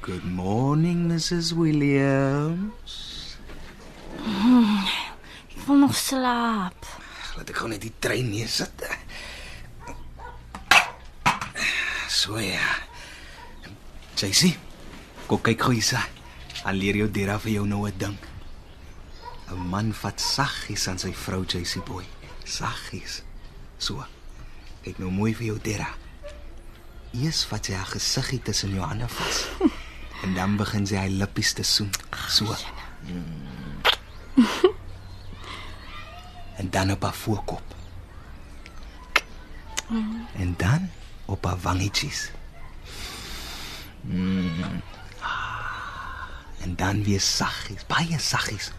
[0.00, 1.52] Good morning, Mrs.
[1.52, 3.36] Williams.
[5.56, 6.86] Ek wil nog slaap.
[7.36, 8.86] Laat ek gou net die trein neersit.
[12.08, 12.78] So ja.
[14.16, 14.56] JC,
[15.26, 16.15] kom kyk gou hiersa.
[16.66, 18.18] Al leer jou Dera vir jou nou 'n ding.
[19.50, 22.04] 'n Man vat saggies aan sy vrou JC boy.
[22.44, 23.22] Saggies.
[23.78, 24.04] So.
[24.82, 25.88] Kyk nou mooi vir jou Dera.
[27.12, 29.46] Eers vat sy haar gesiggie tussen jou hande vas.
[30.22, 31.90] en dan begin sy haar lippies te soen.
[32.28, 32.56] So.
[33.02, 33.80] Mm.
[36.58, 37.74] en dan op haar voorkop.
[40.34, 40.90] En dan
[41.26, 42.30] op haar wangetjies.
[44.00, 44.82] Mm.
[46.66, 48.72] Ah, En dan weer saggies, baie saggies.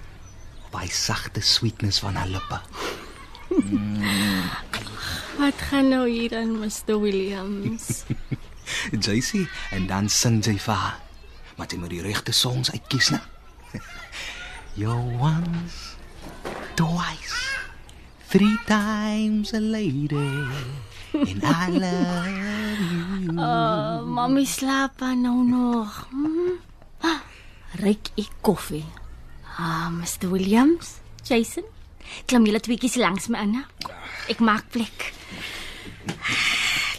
[0.67, 2.59] Op hy sagte sweetness van haar lippe.
[5.37, 8.03] Wat gaan nou hier aan Mr Williams?
[9.05, 10.99] JC en dan sing jy vir haar.
[11.55, 13.21] Maar jy moet die regte songs uitkies, né?
[14.79, 15.95] You're once,
[16.75, 17.39] twice,
[18.27, 20.43] three times a lady.
[21.15, 23.39] And I love you.
[23.39, 26.07] Uh, mami slaap nou nog.
[26.11, 26.59] Hmm?
[27.73, 28.85] Ah, Ryk ek koffie.
[29.57, 31.65] Ah, Mr Williams, Jason.
[32.27, 33.63] Klim julle tweeetjies langs my hè?
[34.31, 35.11] Ek maak plek.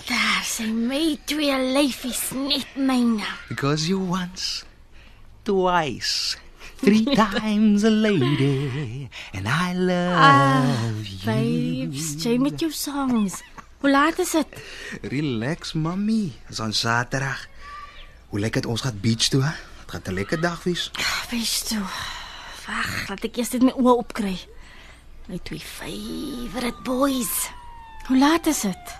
[0.08, 3.24] Daar sien my twee lyfies net myne.
[3.48, 4.64] Because you once,
[5.44, 6.36] twice,
[6.80, 9.08] three times a lady.
[9.32, 11.24] And I love you.
[11.24, 13.40] Babes, jy met jou songs.
[13.80, 14.60] Hoe laat is dit?
[15.12, 16.32] Relax, mami.
[16.48, 17.46] Dis aan Saterdag.
[18.28, 19.42] Hoe lyk dit ons gaan beach toe?
[19.46, 19.52] hè?
[19.88, 20.90] Dit gaan 'n lekker dag wees.
[21.30, 21.80] Wees toe.
[22.66, 24.36] Wag, laat ek eers dit my oë opkry.
[25.26, 27.48] My twee favorite boys.
[28.06, 28.96] Hoe laat is dit?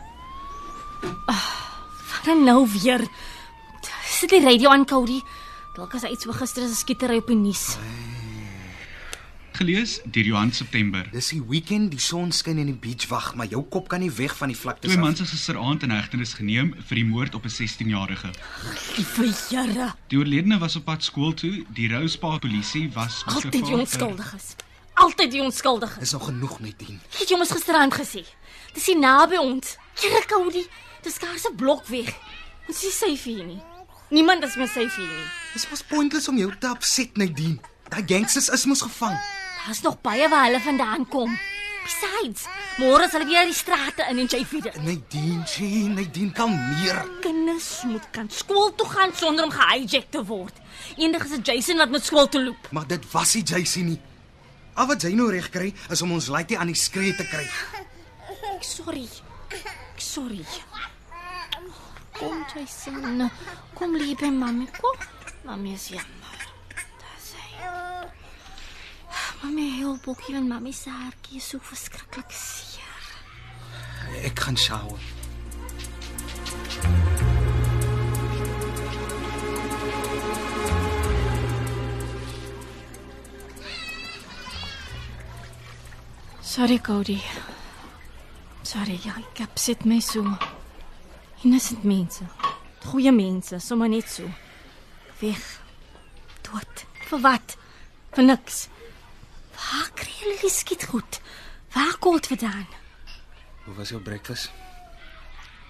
[2.08, 3.06] Wat dan nou weer?
[4.04, 5.20] Sit die radio aan, Cody.
[5.74, 7.76] Dalk as hy iets oor gister is 'n skietery op die nuus.
[9.58, 11.02] Gelees deur Johan September.
[11.10, 14.10] Dis die weekend, die son skyn en die beach wag, maar jou kop kan nie
[14.14, 17.44] weg van die vlaktes Twee mans is gisteraand in hegtenis geneem vir die moord op
[17.44, 18.30] 'n 16-jarige.
[18.96, 21.64] Liewe Here, Die oorledene was op pad skool toe.
[21.74, 24.54] Die Rouspaal polisie was altyd die vir- onskuldiges.
[24.94, 26.02] Altyd die onskuldiges.
[26.02, 27.00] Is nog genoeg net dien.
[27.18, 28.22] Het jy ons gisteraand gesê?
[28.74, 29.76] Dis hier naby ons.
[30.28, 30.66] Cody,
[31.02, 32.14] dis skaars 'n blok weg.
[32.68, 33.60] Ons is safe hier nie.
[34.10, 35.26] Niemand is meer safe hier nie.
[35.52, 37.58] Dis was pointless om jou te upset, Nadine.
[37.88, 39.18] Daai gangsters is mos gevang.
[39.68, 41.38] Daar's nog baie waar hulle vandaan kom.
[41.84, 42.46] Besides,
[42.80, 44.68] môre sal ek weer die strate in en jy weet.
[44.80, 47.02] Nadine, Jean, Nadine kan meer.
[47.20, 50.56] Kinders moet kan skool toe gaan sonder om gehijack te word.
[50.96, 52.70] Eendag is dit Jason wat met skool toe loop.
[52.72, 54.00] Maar dit was nie JC nie.
[54.72, 57.44] Al wat jy nou reg kry is om ons laaitjie aan die skree te kry.
[58.54, 59.04] Ek sorry.
[59.52, 60.46] Ek sorry.
[62.16, 63.28] Kom Jason.
[63.76, 64.96] Kom lieve mami, kom.
[65.44, 66.17] Mami is jammer.
[69.42, 73.06] Mami heel boekie en mami se hartjie is so verskriklik seer.
[74.24, 74.98] Ek gaan shower.
[86.42, 87.20] Sorry Cody.
[88.62, 90.24] Sorry, ja, ek heb sit my so.
[91.44, 92.26] Innocent mense.
[92.88, 94.26] Goeie mense, sommer net so.
[95.20, 95.44] Weg.
[96.42, 96.82] Dood.
[97.10, 97.54] Vir wat?
[98.16, 98.66] Vir niks.
[99.58, 101.20] Waar kry hulle die skiet goed?
[101.74, 102.66] Waar kom dit vandaan?
[103.64, 104.52] Hoe was jou breakfast?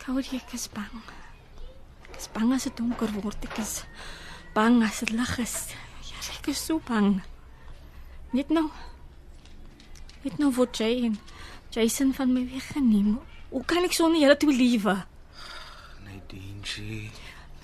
[0.04, 1.00] Cody, ek is bang.
[2.08, 3.48] Ek is bang as dit donker word.
[3.48, 3.82] Ek is
[4.54, 5.56] bang as dit lig is.
[6.10, 7.18] Ja, ek is so bang.
[8.36, 8.68] Net nou.
[10.24, 11.16] Net nou word Jay en
[11.74, 13.16] Jason van my weggeneem.
[13.48, 14.94] Hoe kan ek sonder julle twee liewe?
[16.04, 17.08] Nadine, Jean.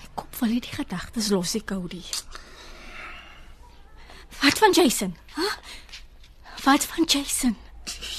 [0.01, 2.01] My kop val nie die gedagtes los, ek Cody.
[4.41, 5.13] Wat van Jason?
[5.37, 5.49] Hæ?
[6.63, 7.57] Wat van Jason?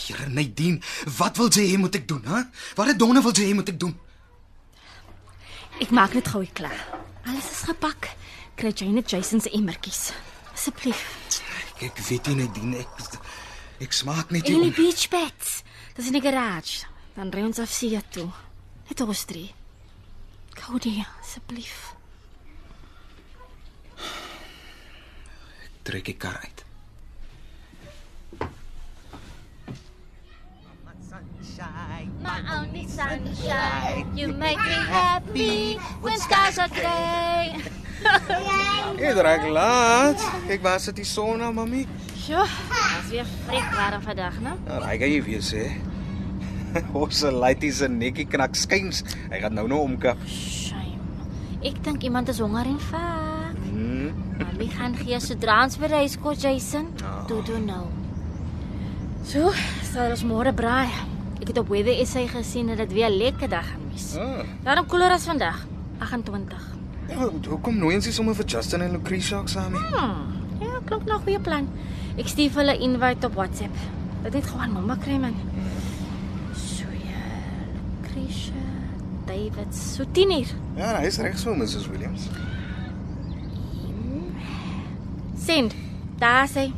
[0.06, 0.80] Here Nadine,
[1.16, 2.42] wat wil jy hê moet ek doen, hè?
[2.78, 3.96] Wat het donne wil jy hê moet ek doen?
[5.82, 6.78] Ek maak net gou klaar.
[7.26, 8.12] Alles is gepak.
[8.56, 10.12] Kry jy net Jason se emmertjies.
[10.54, 11.02] Asseblief.
[11.84, 13.18] Ek weet nie Nadine, ek
[13.84, 14.70] ek smaak net nie.
[14.70, 15.62] die beach beds.
[15.96, 16.86] Dis in die garage.
[17.16, 18.30] Dan ry ons af see toe.
[18.88, 19.50] Net ons drie.
[20.56, 21.92] Cody, asseblief.
[25.82, 26.65] Trek die kar uit.
[31.56, 37.56] My only sunshine, you make me happy when skies are gray.
[39.00, 40.20] Ek raak laat.
[40.52, 41.86] Ek was dit die son nou, mami.
[42.28, 44.52] Ja, dis weer frik warm vandag, né?
[44.68, 45.64] Nou, hy kan jy weer sê.
[47.00, 49.00] Ons laitie se nekkie knak skuins.
[49.32, 50.20] Hy gaan nou nou omkap.
[50.28, 51.00] Shame.
[51.64, 53.56] Ek dink iemand is honger en vaak.
[53.64, 54.12] Hmm.
[54.44, 56.92] Mami gaan gee sodra ons by die huis kom, Jason.
[57.32, 57.86] Toe toe nou.
[59.24, 59.56] So,
[59.88, 61.15] sal ons môre braai.
[61.46, 64.16] Ek het op Weather SA gesien dat dit weer 'n lekker dag gaan wees.
[64.16, 64.42] Ah.
[64.62, 65.66] Daarom koeler as vandag,
[65.98, 66.74] 28.
[67.08, 69.80] Ja, hoekom nooi ons nie sommer vir Justin en Lucretia ook saam nie?
[69.80, 70.26] Hmm,
[70.60, 71.68] ja, klink na 'n goeie plan.
[72.16, 73.74] Ek stuur vir hulle invite op WhatsApp.
[74.22, 75.34] Dit net gewoon mamma kry man.
[76.54, 77.22] So ja,
[78.02, 78.52] Krisha,
[79.26, 80.46] David, so 10 uur.
[80.76, 82.28] Ja, hy is reg so, Mrs Williams.
[85.38, 85.74] Send.
[86.18, 86.72] Daar sê.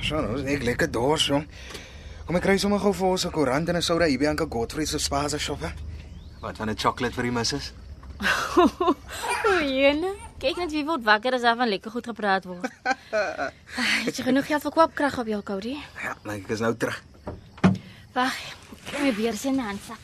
[0.00, 1.46] So, nou is ek lekker dors, jong.
[2.32, 4.46] Kom ek kry sommer gou vir ons 'n koerant en 'n soda hier by Anke
[4.48, 5.68] Godfrey se spaza shop, hè?
[6.40, 7.72] Wat van 'n chocolate vir die missus?
[8.56, 10.14] O, jene.
[10.38, 12.64] Kyk net wie word wakker as daar van lekker goed gepraat word.
[14.06, 15.76] Het jy genoeg geld vir koopkrag op jou, Cody?
[16.02, 17.02] Ja, maar ek is nou terug.
[18.14, 18.32] Wag,
[18.86, 20.00] ek moet weer sien my handsak.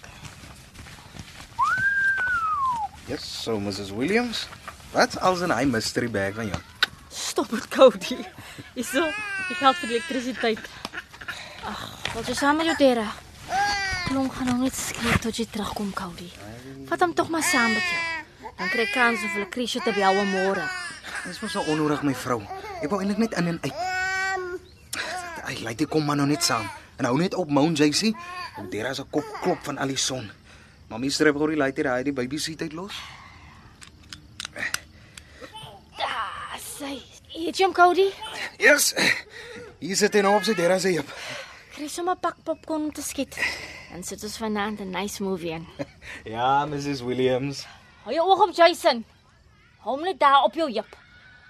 [3.07, 4.49] Yes, so Mrs Williams.
[4.93, 6.61] Wat's als in hy mystery bag van jou?
[7.09, 8.21] Stop dit, Cody.
[8.75, 9.07] Hierso,
[9.49, 10.69] ek geld vir die elektrisiteit.
[11.65, 13.07] Ag, wat jy saam met jou dera.
[14.09, 16.27] Klom gaan nou net skreeu tot jy terugkom, Cody.
[16.89, 18.51] Vat hom tog maar saam met jou.
[18.59, 20.65] Dan kry kans om vir die Krisje te bel môre.
[21.29, 22.41] Dis mos so onnodig my vrou.
[22.83, 23.79] Ek wou eintlik net in en uit.
[25.47, 26.67] Hy lei dit kom maar nou net saam.
[26.99, 28.11] En hou net op Mount JC.
[28.59, 30.31] En is 'n kop klop van al die son.
[30.91, 32.95] Mamy strep gou die later hy die baby seat uit los.
[35.99, 36.99] Ah, sy.
[37.35, 38.11] Eet jy hom, Cody?
[38.59, 38.95] Yes.
[39.79, 41.07] Hier sit hy nou op sy is hy op.
[41.79, 43.37] Kry sommer pak popcorn om te skiet.
[43.95, 45.67] En sit ons vanaand 'n nice movie in.
[46.35, 47.67] Ja, Mrs Williams.
[48.03, 49.05] Hou jou oog op Jason.
[49.85, 50.97] Hou hom net daar op jou heup.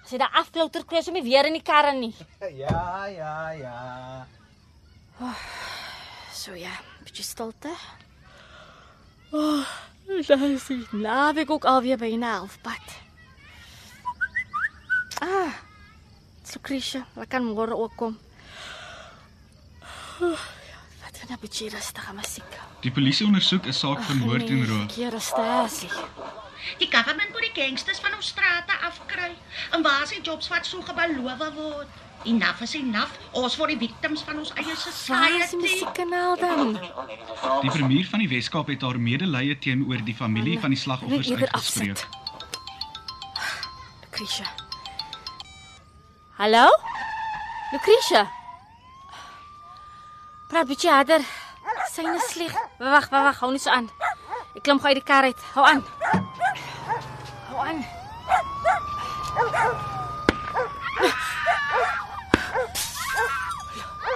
[0.04, 2.12] As hy daar afklouter kry, so my weer in die karre nie.
[2.64, 4.26] Ja, ja, ja.
[6.32, 7.72] So ja, bietjie stilte.
[9.32, 9.64] Oh,
[10.28, 10.84] daar is hy.
[10.92, 13.00] Naweek ook alweer by 'n halfpad.
[15.24, 15.56] Ah.
[16.52, 18.18] Lucretia, laat kan môre ook kom.
[20.20, 20.38] Oh,
[21.02, 22.52] wat 'n bietjie rustige musiek.
[22.80, 24.94] Die polisie ondersoek 'n saak van moord en roof.
[24.94, 25.90] Hier is stasie.
[26.78, 29.30] Die government moet die gangsters van ons strate afkry.
[29.70, 31.86] En waar is die jobs wat so gebeloof word?
[32.24, 33.10] Enough is enough.
[33.32, 35.56] Ons vir die victims van ons eie Waar is die society.
[35.56, 36.72] musiekkanaal dan?
[37.60, 42.06] Die premier van die Wes-Kaap het haar medelee teenoor die familie van die slagoffers uitgespreek.
[44.00, 44.46] Lucretia.
[46.36, 46.66] Hallo?
[47.72, 48.37] Lucretia.
[50.48, 51.20] Praat bietjie harder.
[51.92, 52.52] Syne sleg.
[52.78, 53.90] Wag, wag, wag, hou nie so aan.
[54.56, 55.42] Ek klim gou uit die kar uit.
[55.52, 55.82] Hou aan.
[57.50, 57.82] Hou aan.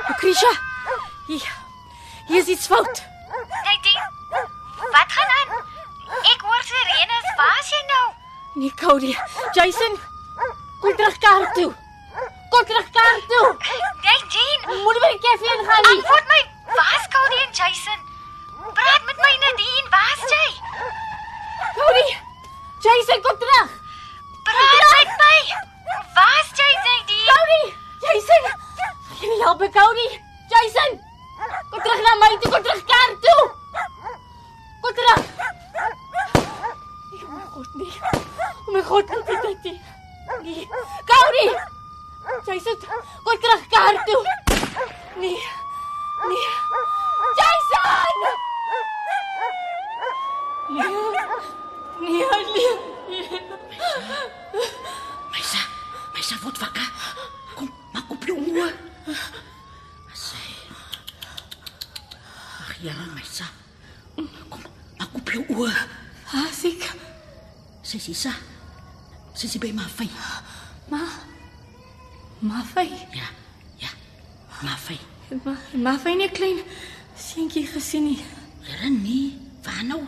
[0.08, 0.52] Lucretia.
[1.26, 1.52] Hier.
[2.26, 3.04] Hier is iets fout.
[3.68, 4.08] Nadine,
[4.96, 5.54] wat gaan aan?
[6.32, 7.30] Ek hoor sirenes.
[7.36, 8.06] Waar is jy nou?
[8.54, 9.16] Nee, Cody.
[9.52, 10.00] Jason.
[10.80, 11.72] Kom terug kar toe.
[12.52, 13.48] Kom terug kar toe.
[14.04, 15.92] Nadine, Moet by die koffie ingaan nie.
[15.98, 16.40] antwoord my.
[16.76, 18.00] Waar is Cody en Jason?
[18.78, 19.86] Praat met my Nadine.
[19.94, 20.48] Waar is jy?
[21.78, 22.04] Cody.
[22.86, 23.70] Jason, kom terug.
[24.48, 25.38] Praat met my.
[26.18, 27.26] Waar is jy Nadine?
[27.32, 27.62] Cody.
[28.04, 28.42] Jason.
[29.20, 30.08] Kan jy help, my, Cody?
[30.54, 31.00] Jason.
[31.70, 32.50] Kom terug na my toe.
[32.52, 33.42] Kom terug kar toe.
[34.82, 35.20] Kom terug.
[37.22, 37.92] Oh my god, nee.
[38.66, 39.80] Oh my god, nee, nee, nee.
[40.42, 40.68] Nee.
[41.12, 41.46] Cody.
[42.22, 42.76] Jason,
[43.24, 44.22] kom terug kar toe.
[45.16, 45.42] Nee.
[46.28, 46.48] Nee.
[47.38, 48.16] Jason!
[50.68, 50.86] Nee.
[52.00, 52.78] Nee, nee.
[53.08, 53.40] nee.
[55.32, 55.60] Meisa,
[56.14, 56.88] meisa word wakker.
[57.54, 58.70] Kom, maak op jou oë.
[60.14, 60.42] Sy.
[62.62, 63.50] Ag ja, meisa.
[64.48, 64.62] Kom,
[64.98, 65.74] maak op jou oë.
[66.32, 66.86] Ah, siek.
[67.82, 68.32] Sy sisa.
[69.34, 70.10] Sy is by my fyn.
[70.90, 71.02] Ma.
[72.42, 72.88] Ma fy.
[73.14, 73.28] Ja,
[73.78, 73.88] ja.
[74.62, 74.98] My fyn.
[75.82, 76.60] Ma, ma fy nie klein
[77.18, 78.20] seentjie gesien nie.
[78.62, 79.32] Here nee,
[79.64, 80.02] waar nou?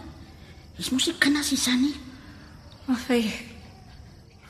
[0.76, 1.94] Dis mos nie kinders is aan nie.
[2.86, 3.18] Ma fy.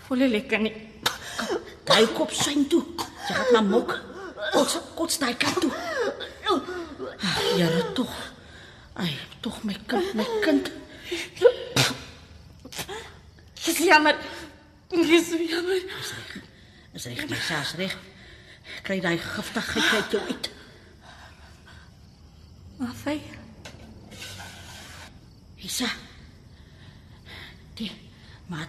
[0.04, 0.74] Volle lekker nie.
[1.88, 2.82] Daai kop swyn toe.
[3.24, 3.94] Jy gaan maar mok.
[4.52, 5.72] Kots, kots daai kant toe.
[6.52, 6.72] Ag,
[7.56, 8.12] Here tog.
[9.00, 10.68] Ai, tog my kind, my kind.
[13.64, 14.18] Dis jammer.
[14.92, 15.88] Dis so jammer.
[16.92, 17.96] Is reg, my saas reg.
[18.84, 20.50] Kry daai giftigheid uit jou uit.
[22.78, 23.20] Ma fy.
[25.62, 25.88] Isa.
[27.78, 27.90] Die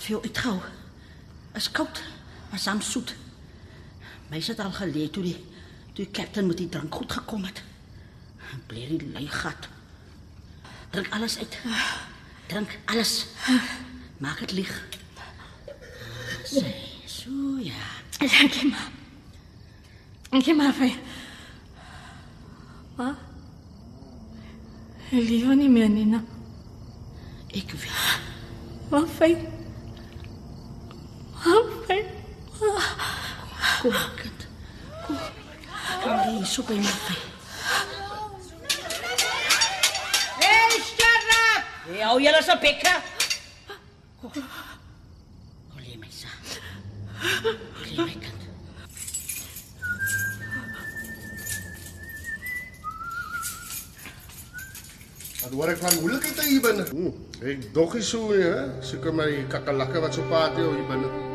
[0.04, 0.60] vir jou uitgehou.
[1.56, 2.02] Is koud,
[2.50, 3.16] maar saam soet.
[4.30, 5.38] My sit al gelê toe die
[5.96, 7.62] toe die kaptein met die drank goed gekom het.
[8.68, 9.70] Bly die lui gat.
[10.92, 11.58] Drink alles uit.
[12.48, 13.26] Drink alles.
[14.18, 14.74] Maak dit lig.
[16.46, 16.76] Sê,
[17.08, 17.80] so ja.
[18.20, 18.84] Dankie ma.
[20.30, 20.92] Dankie ma fy.
[22.96, 23.12] Ma.
[25.12, 26.24] Liewe nie meer nie, na.
[27.56, 28.24] Ek weet.
[28.92, 29.36] Ma fy.
[31.46, 32.06] Ma fy.
[33.82, 34.48] Kom, kind.
[35.06, 35.18] Kom.
[36.04, 36.90] Kom hier so by my.
[40.40, 41.64] Hey, shut up!
[41.98, 43.02] Ja, jy is 'n bekker.
[45.76, 46.28] Olie my sa.
[47.82, 48.42] Olie my kind.
[55.44, 56.90] Wat hoor ek van moeilikheid hier binne?
[56.90, 57.14] Hm,
[57.46, 58.82] ek dog nie so nie, hè?
[58.82, 61.35] Seker my kakalakke wat so paat hier binne.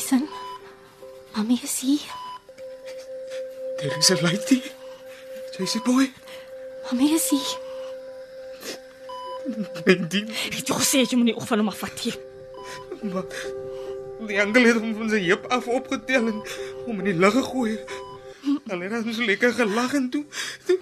[0.00, 0.28] Jason.
[1.36, 2.00] Mami is hier.
[3.78, 4.62] There is a lady.
[5.58, 6.08] Jay's boy.
[6.90, 7.58] Mami is hier.
[9.86, 12.14] Nadine, Ek het gesê jy moenie oog van hom afvat nie.
[13.12, 13.26] maar
[14.28, 16.38] die engel het hom van sy heup af opgetel en
[16.86, 17.76] hom in die lug gegooi.
[18.72, 20.24] Alleen het ons lekker gelag en toe.
[20.66, 20.78] toe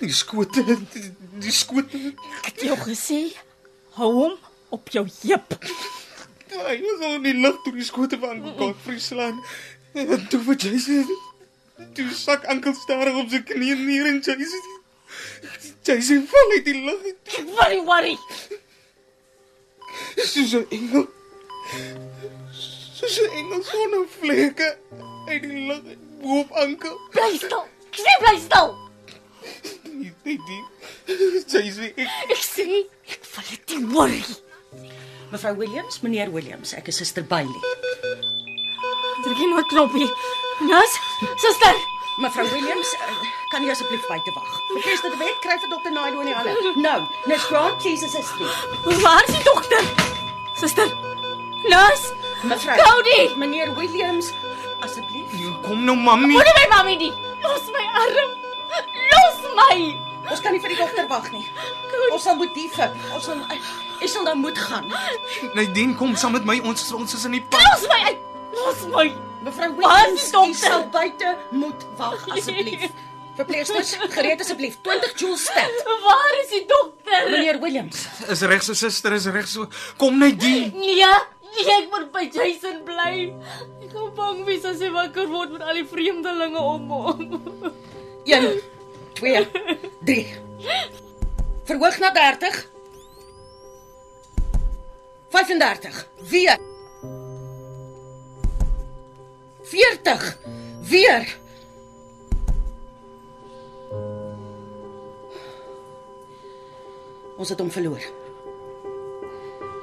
[0.00, 0.62] die skote,
[1.40, 2.00] die skote.
[2.44, 3.20] Ek het jou gesê
[3.96, 4.36] hou hom
[4.68, 5.58] op jou heup.
[6.56, 9.42] Hy was al in die lug toe die skote van Godfrey slaan.
[9.96, 11.10] En toe vir Jason.
[11.96, 14.72] Toe sak enkel stadig op sy knieë neer en Jason.
[15.86, 17.04] Jason val uit die lug.
[17.52, 18.16] Worry, worry.
[20.16, 21.06] Soos 'n engel.
[22.96, 24.76] Soos 'n engel sonder vlekke
[25.28, 25.82] uit die lug
[26.22, 26.98] bo op enkel.
[27.12, 27.64] Bly stil.
[27.90, 28.74] Ek sê bly stil.
[29.92, 30.64] Nee, nee, nee.
[31.46, 32.66] Jason, ek Ek sê
[33.06, 34.24] ek val dit nie worry.
[35.30, 37.62] Mevrou Williams, meneer Williams, ek is Suster Bailey.
[39.24, 40.06] Druk jy nooit knoppie.
[40.68, 40.92] Nas,
[41.42, 41.80] suster.
[42.22, 43.16] Mevrou Williams, uh,
[43.50, 44.52] kan jy asseblief buite wag?
[44.70, 46.54] Professor De Wet kry vir dokter Naido in die hande.
[46.78, 49.02] Nou, Nurse Grant, please asseblief.
[49.02, 49.90] Waar is die dokter?
[50.62, 50.94] Suster.
[51.66, 52.14] Nurse.
[52.46, 52.78] Mevrou.
[52.78, 53.20] Cody.
[53.42, 54.30] Meneer Williams,
[54.86, 55.34] asseblief.
[55.66, 56.30] Kom nou, mami.
[56.36, 57.14] Moenie my mami nie.
[57.42, 58.36] Los my arm.
[59.10, 59.80] Los my.
[60.30, 61.44] Ons kan nie vir die dokter wag nie.
[62.12, 62.88] Ons sal moet diefe.
[63.14, 64.86] Ons sal ek sal dan moet gaan.
[65.56, 66.58] Nadine, kom saam met my.
[66.66, 67.62] Ons ons is in die pad.
[67.70, 68.24] Los my uit.
[68.56, 69.06] Los my.
[69.46, 72.88] Mevrou Williams, die jy sal buite moet wag asseblief.
[73.36, 74.78] Verpleegsters, gereed asseblief.
[74.82, 75.82] 20 joule stat.
[76.06, 77.28] Waar is die dokter?
[77.30, 78.06] Meneer Williams.
[78.32, 79.68] Is reg so suster, is reg so.
[80.00, 80.72] Kom Nadine.
[80.72, 80.96] Nee,
[81.52, 83.28] nee, ek moet by Jason bly.
[83.84, 87.28] Ek gaan bang wees as hy wakker word met al die vreemdelinge om hom.
[88.26, 88.75] 1
[89.16, 89.48] 2
[90.04, 90.26] 3
[91.64, 92.70] Verhoog na 30
[95.28, 96.58] 35 weer
[99.62, 100.38] 40
[100.80, 101.36] weer
[107.36, 108.00] Ons het hom verloor.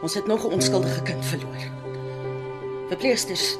[0.01, 1.61] Ons het nog 'n onskuldige kind verloor.
[2.87, 3.57] Verpleegsters,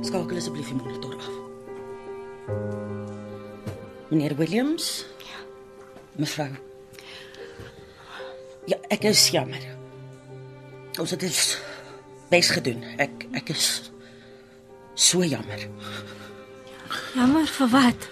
[0.00, 2.75] skakel asseblief die monitor af.
[4.08, 5.04] Meneer Williams?
[5.18, 5.38] Ja.
[6.16, 6.50] Mevrou.
[8.66, 9.62] Ja, ek is jammer.
[10.98, 11.40] Ons het dit
[12.30, 12.82] bes gedoen.
[13.02, 13.90] Ek ek is
[14.94, 15.66] so jammer.
[17.14, 18.08] Jammer vir wat?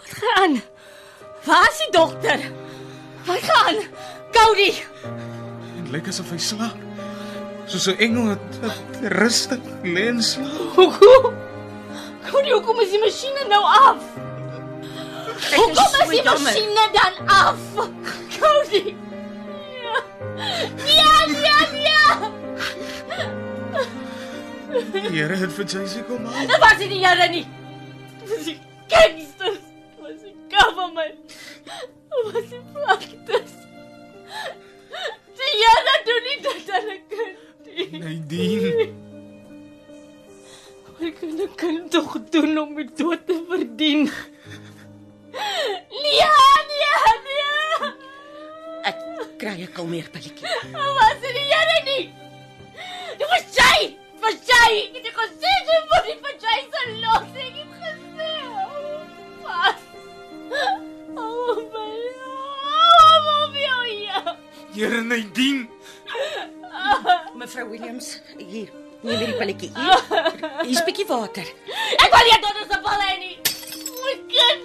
[0.00, 0.58] Wat gaan?
[1.44, 2.48] Waar is die dokter?
[3.28, 3.80] Wat gaan?
[4.32, 4.72] Cody.
[5.76, 6.80] Dit lyk asof hy slaap.
[7.68, 8.48] Soos 'n engel wat
[9.20, 11.52] rustig lê en slaap.
[12.30, 14.02] Cody, hoekom is die masjiene nou af?
[15.50, 17.60] Ek Hoekom is die masjiene dan af?
[18.38, 18.94] Cody.
[20.34, 21.12] Ja,
[21.44, 22.04] ja, ja.
[24.94, 26.48] Die Here het vir Jacy kom haal.
[26.50, 27.44] Dit was nie die Here nie.
[28.22, 28.56] Dit was die
[28.90, 29.62] gangsters.
[30.00, 31.36] Was die government.
[32.32, 33.54] Was die plagtes.
[35.38, 37.98] Die Here doen nie dit aan 'n kind nie.
[38.00, 39.03] Nadine.
[41.04, 44.02] Wat kan 'n kind tog doen om die dood te verdien?
[46.04, 46.28] Nee,
[46.70, 46.92] nee,
[47.26, 47.92] nee.
[48.88, 48.98] Ek
[49.36, 50.48] kry 'n kalmeerpilletjie.
[50.48, 52.04] Dit was nie die Here nie.
[53.18, 53.78] Dit was jy.
[54.12, 54.70] Dit was jy.
[54.96, 57.28] Ek het gesê jy moet nie vir jy se los.
[57.46, 58.32] Ek het gesê.
[59.44, 59.80] Pas.
[61.24, 61.96] Oh my.
[63.04, 63.88] Oh my.
[64.08, 64.36] Ja.
[64.72, 65.68] Here Nadine.
[67.34, 68.83] Mevrou Williams, hier.
[69.04, 69.98] Neem hierdie pilletjie hier.
[70.64, 71.48] Hier's 'n bietjie water.
[72.04, 73.36] Ek wil nie tot ons bal hê nie.
[74.04, 74.64] My kind.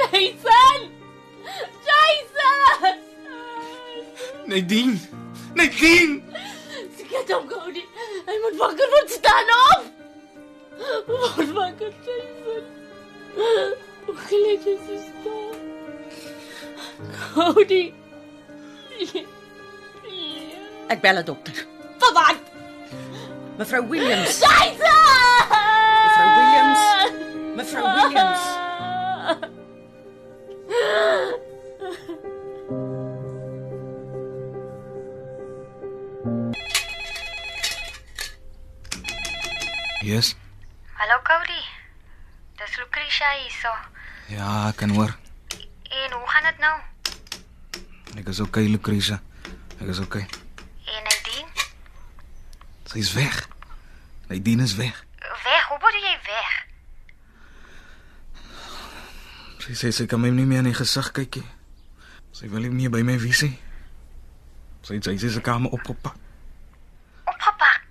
[0.00, 0.78] Jason.
[1.86, 2.98] Jason.
[4.50, 4.98] Nadine.
[5.54, 6.16] Nadine.
[6.98, 7.86] Skiet hom gou nie.
[8.26, 9.82] Hy moet wakker word staan op.
[11.14, 12.64] Word wakker Jason.
[14.06, 15.58] Hoe gelyk jy so staan?
[17.34, 17.84] Cody.
[23.58, 24.78] Mevrou Williams, Jason!
[26.06, 26.82] Mevrou Williams.
[27.56, 28.42] Mevrou Williams.
[40.02, 40.34] Yes.
[40.96, 41.62] Hallo Cody.
[42.58, 43.68] Dis Lucretia hierso.
[44.32, 45.14] Ja, ek kan hoor.
[45.90, 46.76] En hoe gaan dit nou?
[48.18, 49.20] Ek is okay, Lucretia.
[49.78, 50.26] Ek is okay.
[50.88, 51.59] En Nadine?
[52.90, 53.46] Sy's weg.
[54.28, 55.04] Nadine is weg.
[55.18, 56.50] Weg, hoe word jy weg?
[59.60, 61.50] Sy sê sy kan my nie meer in die gesig kyk nie.
[62.34, 63.54] Sy wil nie meer by my wees nie.
[64.86, 66.16] Sy het sy se kamer opgepak.
[67.28, 67.82] Opgepak.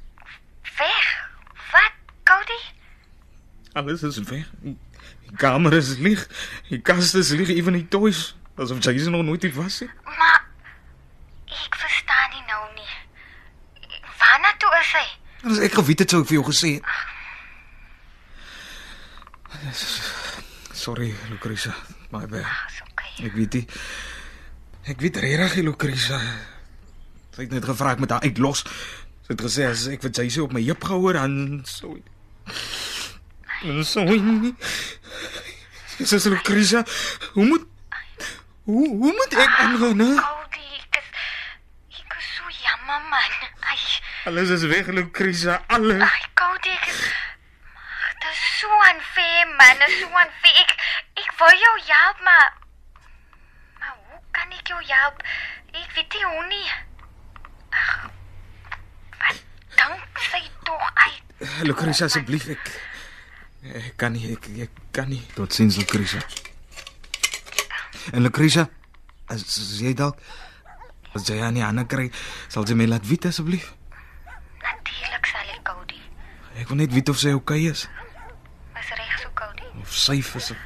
[0.80, 1.10] Weg.
[1.72, 2.60] Wat, Cody?
[3.80, 4.48] Alles is weg.
[4.66, 4.76] Die,
[5.38, 6.26] kamer is leeg.
[6.70, 8.34] Die kas is leeg, ewen die toys.
[8.60, 9.92] Asof sy nog nooit hier was nie.
[10.04, 10.42] Maar
[11.48, 12.96] ek verstaan nie nou nie.
[14.20, 14.72] Waarna toe
[15.44, 15.52] is hy?
[15.54, 16.86] As ek geweet het sou ek vir jou gesê het.
[20.74, 21.74] Sorry, Lucretia.
[22.14, 22.48] My bad.
[22.70, 23.12] Dis okay.
[23.28, 23.66] Ek weet nie.
[24.90, 26.20] Ek weet regtig, Lucretia.
[27.36, 28.64] Sy het net gevra ek moet haar uitlos.
[29.28, 31.98] Sy het gesê as ek vir Jacy op my heup gehou dan sou
[33.60, 34.56] En so nie.
[36.00, 36.86] Dis is Lucretia.
[37.36, 37.68] Hoe moet
[38.70, 40.12] Hoe hoe moet ek aangaan, hè?
[40.16, 41.08] Cody, ek is
[42.00, 43.32] ek is so jammer man.
[43.66, 43.80] Ai,
[44.30, 45.64] Alles is weg, Lucretia.
[45.68, 46.02] Alles.
[46.02, 46.98] ai Cody, ek is
[48.22, 50.60] Dit is so unfair man, dit is so unfair.
[50.62, 50.74] Ek
[51.24, 52.52] ek wil jou help, maar
[53.80, 55.24] maar hoe kan ek jou help?
[55.72, 56.68] Ek weet nie hoe nie.
[57.80, 57.96] Ag.
[59.24, 59.42] Wat
[59.80, 61.34] dink sy tog uit?
[61.72, 62.70] Lucretia asseblief ek
[63.82, 65.24] Ek kan nie ek, ek kan nie.
[65.34, 66.22] Totsiens Lucretia.
[68.14, 68.70] En Lucretia,
[69.26, 70.22] as, as jy dalk
[71.18, 72.12] as jy aan die ander kry,
[72.46, 73.74] sal jy my laat weet asseblief.
[74.90, 76.00] Natuurlik sal ek Cody.
[76.58, 77.82] Ek wil net weet of sy oukei okay is
[78.80, 79.68] Is reg so Cody?
[79.82, 80.58] of sy is.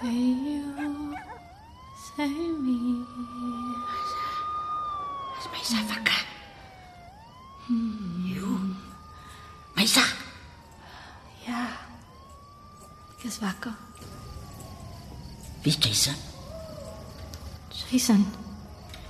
[0.00, 1.16] Say you,
[2.16, 2.28] say
[2.64, 3.04] me.
[5.38, 6.20] Is my sa wakker?
[8.32, 8.48] Jo.
[9.76, 10.04] My sa.
[11.44, 11.60] Ja.
[13.18, 13.76] Ek is wakker.
[15.62, 16.14] Wie is Jason?
[17.90, 18.24] Jason.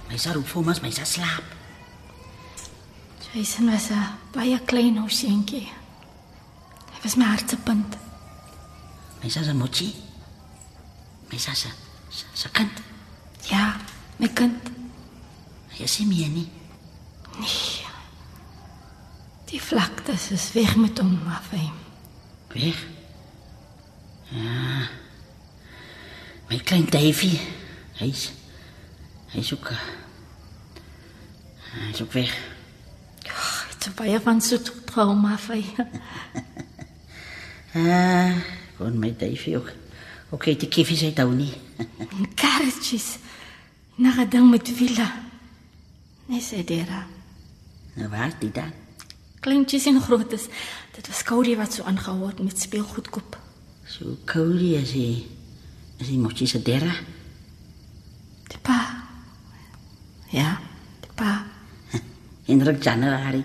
[0.09, 1.45] My sa roep vir as my sa slaap.
[3.35, 4.03] Jason was 'n
[4.35, 5.69] baie klein ou seentjie.
[6.93, 7.97] Hy was my hartsepunt.
[9.23, 9.95] My sa se mochi.
[11.31, 11.69] My sa se
[12.35, 12.73] se- kind.
[13.51, 13.77] Ja,
[14.19, 14.59] my kind.
[15.79, 16.49] Jy sien my nie.
[17.39, 17.87] Nee.
[19.47, 21.71] Die vlaktes is weg met hom af hy.
[22.55, 22.77] Weg.
[24.31, 24.70] Ja.
[26.71, 27.35] My klein Davy.
[27.99, 28.31] Hy's
[29.33, 29.79] hy's ook eh,
[31.89, 32.31] hy's ook weg.
[33.73, 35.65] Dit is baie van so trauma af hy.
[37.75, 38.39] Ah,
[38.77, 39.73] kon my Davy ook.
[40.31, 41.51] Okay, die kiffies uit hou nie.
[42.41, 43.19] Karretjies.
[43.99, 45.11] Na 'n ding met wiele.
[46.27, 47.07] Nee, sê dera.
[47.99, 48.71] Nou waar is die dan?
[49.41, 50.47] Kleintjies en grootes.
[50.95, 53.39] Dit was Cody wat so aangehou het met speelgoed koop.
[53.87, 54.95] So Cody is
[56.01, 56.93] Is hy mochi se dera?
[58.49, 58.79] Die pa.
[60.33, 60.57] Ja,
[61.03, 61.45] die pa.
[62.49, 63.45] Hendrik January.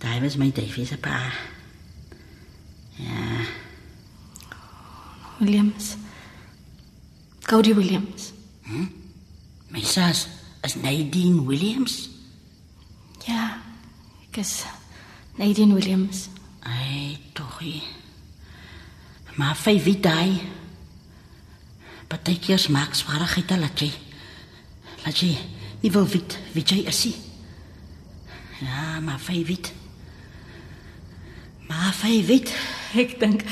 [0.00, 1.30] Daai was my Davy se pa.
[2.98, 3.46] Ja,
[5.40, 5.96] Williams.
[7.46, 8.32] Cody Williams.
[9.70, 10.28] my sas
[10.64, 12.08] is Nadine Williams.
[13.26, 13.60] Ja,
[14.26, 14.64] ek is
[15.38, 16.28] Nadine Williams.
[16.66, 17.60] Ai, tog.
[17.60, 17.82] ie.
[19.36, 20.40] Maar vir wie daai?
[22.10, 23.90] Partykeers maak swaarigheid laat jy.
[25.04, 25.30] Laat jy
[25.80, 27.14] nie wil weet wie jy is nie.
[28.60, 29.60] Ja, maar vir wie?
[31.70, 32.42] Maar vir wie?
[32.98, 33.44] Ek dink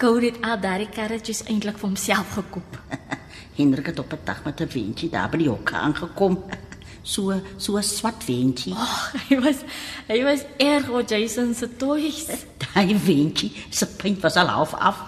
[0.00, 2.78] Cody het al daardie karretjies eintlik vir homself gekoop.
[3.58, 6.40] Hendrik het op 'n dag met 'n windjie daar by die hok aangekom.
[7.06, 8.74] So so 'n swart windjie.
[8.74, 9.62] Ag, hy was
[10.08, 12.26] hy was erg oor Jason se toys.
[12.64, 14.98] Daai windjie se punt was al half af.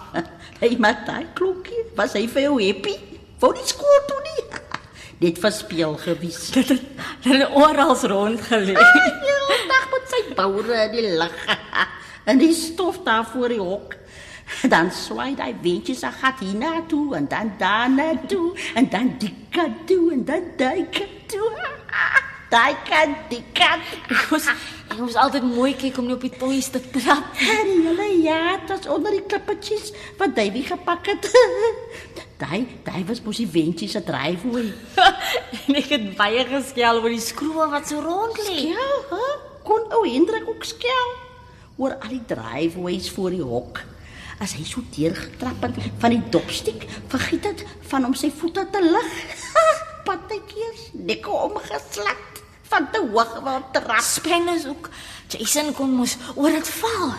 [0.58, 2.96] Hy maak daai klokkie, was hy vir jou happy?
[3.38, 4.42] Wou nie skool toe nie.
[5.22, 6.48] Dit was speel gewees.
[6.56, 8.74] Dit het hulle oral rond gelê.
[9.70, 11.38] Dag met sy boure in die lug.
[12.28, 13.94] En die stof daar voor die hok.
[14.68, 18.88] Dan swaai daai windjie se gat hier na toe en dan daar na toe en
[18.92, 21.48] dan die kant toe en dan daai kant toe.
[22.48, 23.84] Daai kant, die kant.
[24.08, 27.26] Ek was ek was altyd mooi kyk om nie op die toys te trap.
[27.44, 31.28] En hulle ja, dit was onder die klippetjies wat Davy gepak het.
[32.40, 34.68] Daai, daai was mos die windjie se driveway.
[35.66, 38.68] en ek het baie geskel oor die skroewe wat so rond lê.
[38.70, 39.30] Ja, hè?
[39.66, 41.10] Kon ou Hendrik ook skel
[41.82, 43.82] oor al die driveways voor die hok.
[44.38, 48.86] As hy so deurgetrap het van die dopstiek, vergiet dit van hom sy voete te
[48.86, 49.14] lig.
[50.06, 52.37] Partykeers nekke omgeslak
[52.70, 54.00] van te hoog wou trap.
[54.04, 54.90] Spenners ook.
[55.28, 57.12] Jason kon mos oor dit val.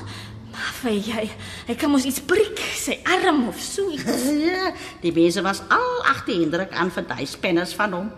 [0.50, 1.26] Maar vir jy,
[1.70, 4.26] hy kan mos iets breek, sy arm of so iets.
[4.50, 4.74] Ja,
[5.04, 8.10] die mense was al agter Hendrik aan vir daai spenners van hom.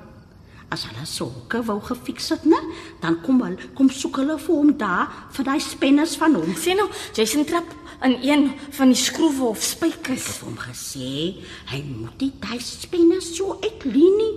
[0.71, 2.59] As hulle sulke wou gefiks het, né,
[3.03, 6.55] dan kom hulle kom soek hulle vir hom daar vir daai spenners van hom.
[6.55, 7.67] Sien nou, Jason trap
[8.07, 10.27] in een van die skroewe of spykers.
[10.27, 14.33] het hom gesê hy moet nie daai spinne so uitleen nie.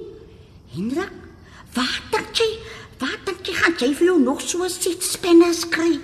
[0.75, 1.15] Hendrik,
[1.79, 2.51] wat dink jy?
[3.01, 5.97] Wat dink jy gaan jy vir jou nog so sit spinne kry?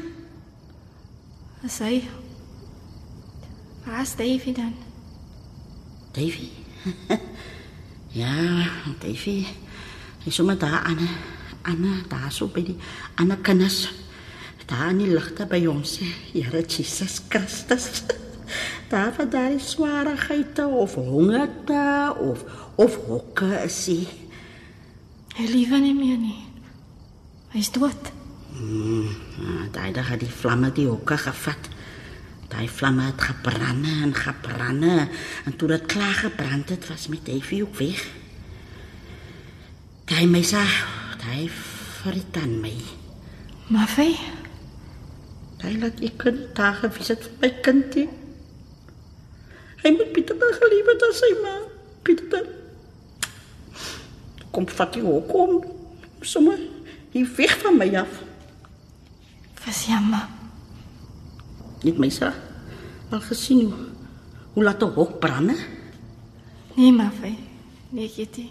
[1.64, 2.00] As hy
[3.84, 4.74] Waar's Davy dan?
[6.12, 6.48] Davy.
[8.20, 8.66] ja,
[9.00, 9.44] Davy.
[10.24, 11.08] Hy sommer daar aan
[11.62, 12.76] aan daar so by die
[13.20, 13.88] ander kinders.
[14.70, 15.98] Daar in die ligte by ons,
[16.32, 18.04] Here Jesus Christus.
[18.90, 22.44] Daar van daai swaarhede of hongerte of
[22.74, 23.98] of hokke is hy.
[25.38, 26.49] Hy lewe nie meer nie.
[27.50, 28.12] Hy's dood.
[28.60, 31.70] Ja, daai dag het die vlamme die hokke gevat.
[32.50, 37.62] Daai vlamme het gebrand en gebrand en toe dit klaar gebrand het, was met Davy
[37.62, 38.02] ook weg.
[40.10, 40.66] Daai meisie,
[41.22, 41.50] daai
[42.02, 42.74] vertan my.
[43.70, 44.10] Maar hy,
[45.60, 48.06] Daai laat ek kan daar gewees het vir my kindie.
[49.82, 51.52] Hy moet Pieter dan gelief het as sy ma.
[52.06, 52.46] Pieter.
[54.56, 55.58] Kom vat jy ook om.
[56.24, 56.79] Sommige
[57.10, 58.22] hier weg van my af.
[59.64, 60.28] Dis jammer.
[61.82, 62.32] Net my sa.
[63.10, 63.88] Al gesien hoe
[64.52, 65.50] hoe laat 'n hok brand.
[65.50, 65.56] hè?
[66.74, 67.38] Nee, Maffie.
[67.88, 68.50] Nee, Kitty.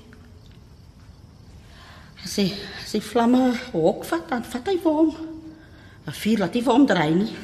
[2.24, 2.52] As hy
[2.84, 5.12] as hy vlamme hok vat, dan vat hy vir hom.
[6.08, 7.36] 'n Vuur laat hy vir hom draai nie.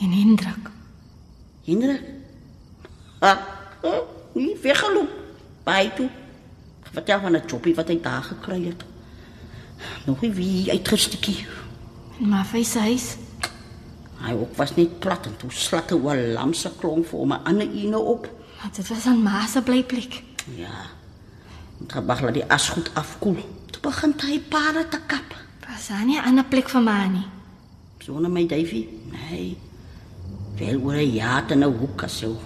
[0.00, 0.70] En indruk.
[1.64, 2.00] Hindre.
[3.20, 3.32] Ha,
[3.82, 4.00] ha,
[4.34, 5.10] nie weggeloop.
[5.64, 6.10] By toe.
[6.92, 8.84] Vertel van 'n choppie wat hy daar gekry het.
[10.06, 11.46] Nog nie wie uitgestukkie.
[12.20, 13.16] En Maffie se huis.
[14.16, 17.68] Hy ook was net plat en toe slatte oor lamse klonk vir hom 'n ander
[17.70, 18.28] ene op.
[18.62, 20.22] Maar dit was aan Ma se blyplek.
[20.56, 20.88] Ja.
[21.86, 23.36] Trabag laat die as goed afkoel.
[23.70, 25.34] Toe begin hy pare te kap.
[25.68, 27.26] Was daar nie 'n ander plek vir Ma nie?
[27.98, 28.88] Sonder my Davy.
[29.10, 29.58] Nee.
[30.56, 32.40] Wel oor 'n jaar in 'n hoek as so.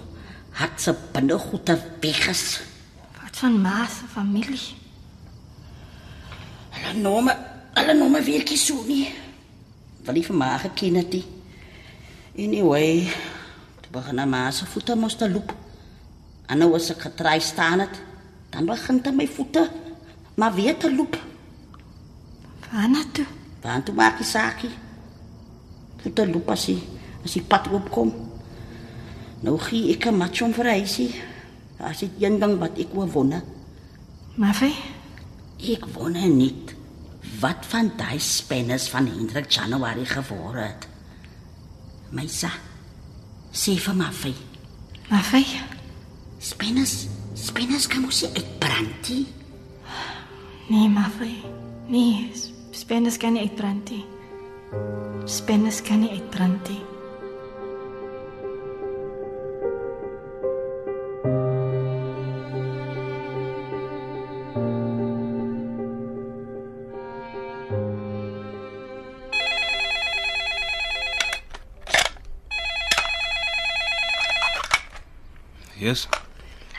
[0.51, 1.69] Het se binnegoed
[2.01, 2.61] weg is.
[3.21, 4.80] Wat van Ma se familie?
[6.81, 7.35] Hulle nome,
[7.77, 9.05] hulle nome werkie so nie.
[10.05, 11.25] Wat die vermaak geken het die.
[12.41, 13.05] Anyway,
[13.83, 15.53] toe begin hy maar sy voete mos te loop.
[16.49, 17.99] En nou as ek getry staan het,
[18.51, 19.67] dan begin dit my voete
[20.35, 21.17] maar weer te loop.
[22.71, 23.27] Waarna toe?
[23.61, 24.71] Want toe maak die saakie.
[26.01, 26.79] Voete loop as hy
[27.21, 28.09] as die pad oopkom.
[29.45, 31.13] Nou gee ek 'n match om vir hysie.
[31.77, 33.41] As dit een ding wat ek wou wonne.
[34.35, 34.75] Maffie?
[35.61, 36.70] Ek wonder niet
[37.39, 40.87] wat van daai spenners van Hendrik January geword het.
[42.11, 42.49] Meisa,
[43.51, 44.33] sê vir fy,
[45.09, 45.61] Maffie?
[46.39, 49.27] spenners, spenners kan mos nie uitbrand nie.
[50.69, 51.43] Nee, Maffie.
[51.87, 52.31] Nee,
[52.71, 54.05] spenders kan nie uitbrand nie.
[55.25, 56.90] Spenders kan nie uitbrand nie.
[75.91, 76.07] Yes.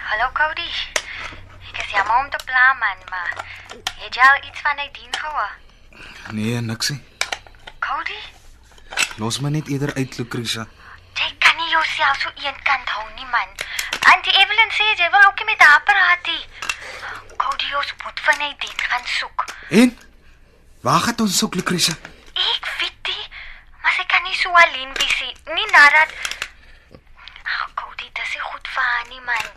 [0.08, 0.68] Hallo Cody.
[1.68, 3.32] Ek is jammer om te pla man, maar
[4.00, 5.50] het jy al iets van hy dien gehoor?
[6.38, 6.96] Nee, niksie.
[7.84, 8.16] Cody,
[9.20, 10.64] Los my net eerder uit, Lucretia.
[11.20, 13.52] jy kan nie jouself so eenkant hou nie man.
[14.14, 16.40] Auntie Evelyn sê jy wil ook nie met haar praat nie.
[17.36, 19.44] Cody, ons moet van hy dien gaan soek.
[19.82, 19.92] En
[20.88, 21.98] waar gaan ons soek, Lucretia?
[22.32, 23.28] Ek weet nie,
[23.84, 25.36] maar sy kan nie so alleen wees nie.
[25.60, 26.16] Nie nadat
[29.08, 29.48] nie man.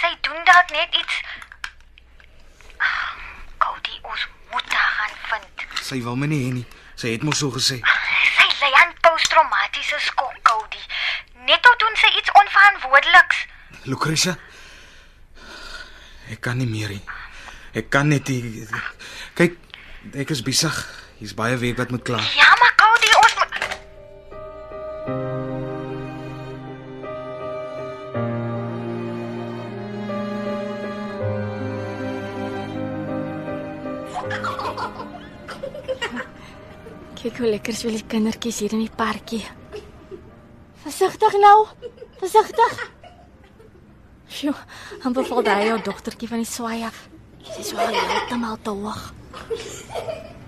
[0.00, 1.22] Sy doen dalk net iets.
[2.76, 3.16] Ag,
[3.58, 5.64] Cody, ons moet haar gaan vind.
[5.84, 6.66] Sy wil my nie hê nie.
[7.00, 7.80] Sy het mos so gesê.
[8.36, 10.82] Sy ly aan posttraumatiese skok, Cody.
[11.48, 13.44] Net toe doen sy iets onverantwoordeliks.
[13.88, 14.36] Lucretia.
[16.30, 17.02] Ek kan nie meer nie.
[17.74, 18.66] Ek kan net nie.
[19.38, 19.56] Kyk,
[20.14, 20.76] ek is besig.
[21.20, 22.24] Hier's baie werk wat moet klaar.
[22.36, 22.74] Ja, maar
[37.20, 39.42] Kyk hoe lekker is die kindertjies hier in die parkie.
[40.80, 41.66] Versigtig nou.
[42.16, 42.78] Versigtig.
[44.30, 44.54] Sjoe,
[45.02, 46.96] dan beval daai jou dogtertjie van die swaai af.
[47.44, 49.02] Sy is wel heeltemal te hoog.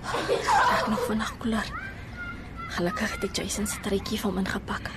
[0.09, 1.69] Ek nog vandag koeler.
[2.79, 4.89] Gelukkig het ek Jason se truitjie vir hom ingepak.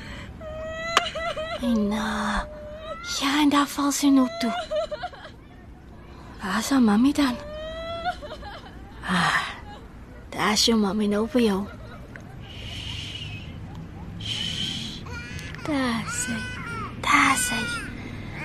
[1.59, 2.39] En uh,
[3.19, 4.53] ja, en daar val sy nou toe.
[6.45, 7.35] Haar mami dan?
[9.03, 9.54] Ah,
[10.35, 11.61] daar jou mami nou vir jou.
[15.65, 16.37] Daar sy.
[17.01, 17.61] Daar sy.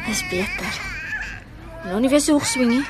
[0.06, 0.80] Dis beter.
[1.84, 2.86] Nou nie weer so hoog swing nie.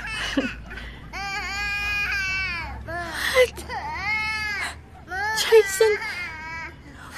[5.40, 5.98] Jason.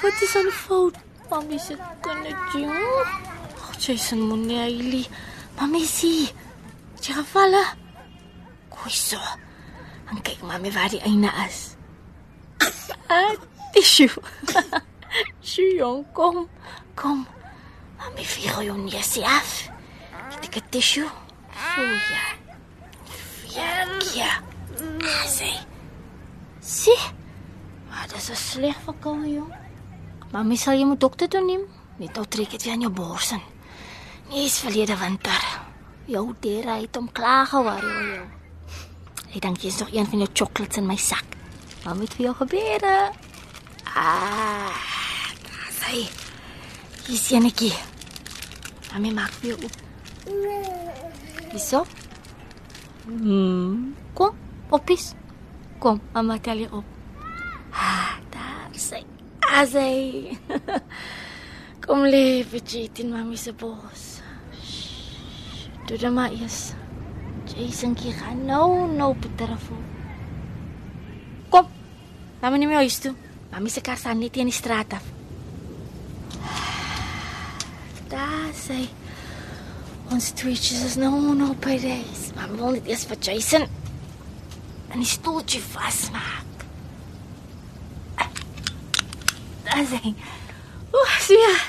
[0.01, 0.97] Wat is aan fout?
[1.29, 2.67] Mami se kindertjie.
[2.67, 3.07] Oh,
[3.79, 5.07] Jason moenie huilie.
[5.59, 6.29] Mami sien.
[7.03, 7.63] Jy gevalle.
[8.69, 9.19] Goeie so.
[10.09, 11.75] En kyk mami waar die einde is.
[13.73, 14.09] Tissue.
[15.41, 16.47] Sjoe, jong, kom.
[16.93, 17.25] Kom.
[17.97, 19.69] Mami vier jou neusie af.
[20.41, 21.09] Ek het 'n tissue.
[21.75, 21.81] So
[22.13, 22.23] ja.
[24.13, 24.31] Ja.
[25.25, 25.51] Sê.
[26.61, 26.95] Sê.
[27.89, 29.53] Maar dis 'n sleg verkoue, jong.
[30.31, 31.61] Mami sal jy moet dokter toe neem.
[31.97, 33.41] Net ou trek dit weer aan jou bors in.
[34.29, 35.43] Nee, is verlede winter.
[36.05, 38.42] Jou deur het hom klaar gewar, jou.
[39.33, 41.25] Ek dink jy's nog een van jou chocolates in my sak.
[41.81, 42.83] Wat moet vir jou gebeur?
[43.97, 44.69] Ah,
[45.41, 46.03] daar sê.
[47.07, 47.71] Hier is enetjie.
[48.91, 49.79] Mami maak vir jou op.
[51.49, 51.81] Hierso.
[53.07, 53.95] Hmm.
[54.13, 54.37] Kom,
[54.69, 55.15] poppies.
[55.81, 56.85] Kom, mamma tel jy op.
[57.73, 59.01] Ah, daar sê.
[59.49, 60.37] Asai.
[61.87, 62.61] Kom lê vir
[63.01, 64.21] in mami se bos.
[65.89, 66.75] Doe dan maar eers.
[67.53, 69.83] Jason kie gaan nou nou op telefoon.
[71.53, 71.67] Kom.
[72.41, 73.13] Mami nie meer huis toe.
[73.51, 75.05] Mami se kar staan net in die straat af.
[78.09, 78.79] Daar sê.
[80.13, 82.31] Ons tweetjies is nou nou by reis.
[82.37, 83.67] Mami wil net eers vir Jason
[84.93, 86.65] en die stoeltjie vasmaak.
[89.69, 90.01] Daar sê.
[90.93, 91.61] Oeh, sien.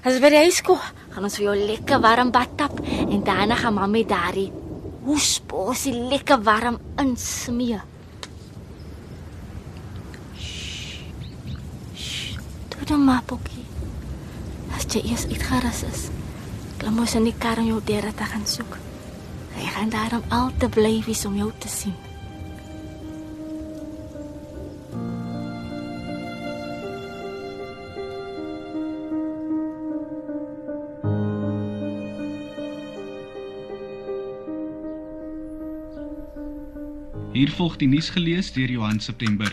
[0.00, 0.80] As by die huis kom,
[1.12, 4.48] gaan ons vir jou lekker warm bad tap en daarna gaan mami daarie
[5.04, 7.80] hoesposie lekker warm insmee.
[12.68, 13.64] Toe dan maar pokkie.
[14.76, 16.04] As jy eers uitgerus is,
[16.80, 18.78] klim ons in die kar om jou deur te gaan soek.
[19.56, 22.09] Hy gaan daarom al te bly wees om jou te sien.
[37.40, 39.48] Hier volg die nuus gelees deur Johan September.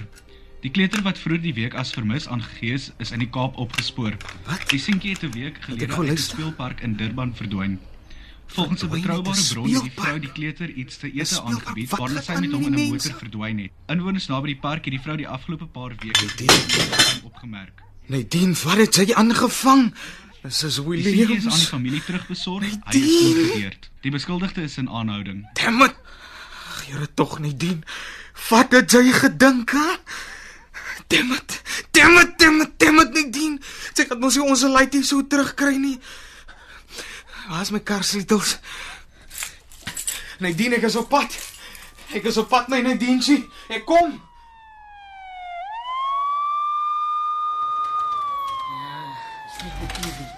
[0.60, 4.18] Die kleuter wat vroeër die week as vermis aangegees is, is in die Kaap opgespoor.
[4.48, 4.66] Wat?
[4.74, 6.36] Die seentjie het 'n week gelede uit die luister.
[6.36, 7.80] speelpark in Durban verdwyn.
[8.48, 12.22] Volgens 'n betroubare 'n bron het die vrou die kleuter iets te ete aangebied waarna
[12.22, 13.72] sy met hom in die 'n motor verdwyn het.
[13.88, 17.24] Inwoners naby die park het die vrou die afgelope paar weke Nadine.
[17.24, 17.82] opgemerk.
[18.08, 19.94] Nadine, wat het sy aangevang?
[20.44, 21.68] Dis is Die seentjie is aan die Williams.
[21.70, 22.64] familie terugbesorg.
[22.64, 23.06] Hy Nadine.
[23.06, 23.90] is ongedeerd.
[24.02, 25.48] Die beskuldigde is in aanhouding.
[25.54, 25.96] Damn it.
[26.88, 27.84] Here tog Nadine.
[28.50, 29.96] Wat het jy gedink, hè?
[31.12, 31.62] Damn it.
[31.92, 33.60] Damn it, damn it, damn it, Nadine.
[33.92, 35.98] Sy gaan mos nie ons lait hier so terugkry nie.
[37.48, 38.58] Waar is my kar sleutels?
[40.44, 41.36] Nadine, ek is op pad.
[42.16, 43.44] Ek is op pad, my Nadine, sien.
[43.68, 44.16] Ek kom.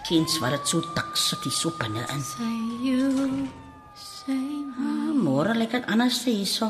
[0.09, 2.21] Kins wat dit so dik sit hier so binne in.
[2.25, 3.58] Say you say Ah,
[5.39, 6.67] Môre lyk dit anders te hierso.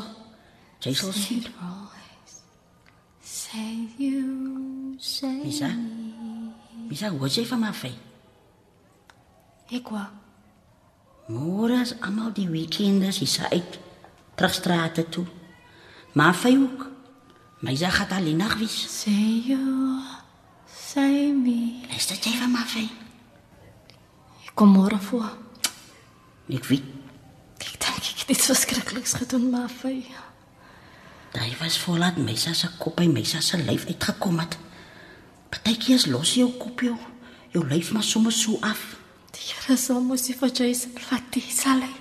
[0.78, 1.46] Jy sal sien.
[3.20, 5.70] say you say Misa.
[6.86, 7.90] Misa, wat jy van my vy?
[9.74, 10.06] Ek wou
[11.34, 13.80] Môre is almal die weekenders hier uit
[14.38, 15.26] terugstrate toe.
[16.14, 16.86] Maar vy ook.
[17.66, 18.78] My sê gaan alleen nag wees.
[18.86, 19.98] say you
[20.70, 21.82] say me.
[21.96, 22.86] Is dit jy van my vy?
[24.46, 25.26] Ek kom môre voor.
[26.46, 26.99] Ek weet,
[27.60, 30.02] Ek dink ek het iets verskrikliks gedoen, maar vir
[31.30, 34.56] daai was voorlaat Misa se kop by Misa se lyf uitgekom het.
[35.50, 36.96] Partykeer is los jou kop jou.
[37.54, 38.96] Jou lyf maar sommer so af.
[39.30, 41.92] die Here sal mos nie vir Jason vat die sal hy.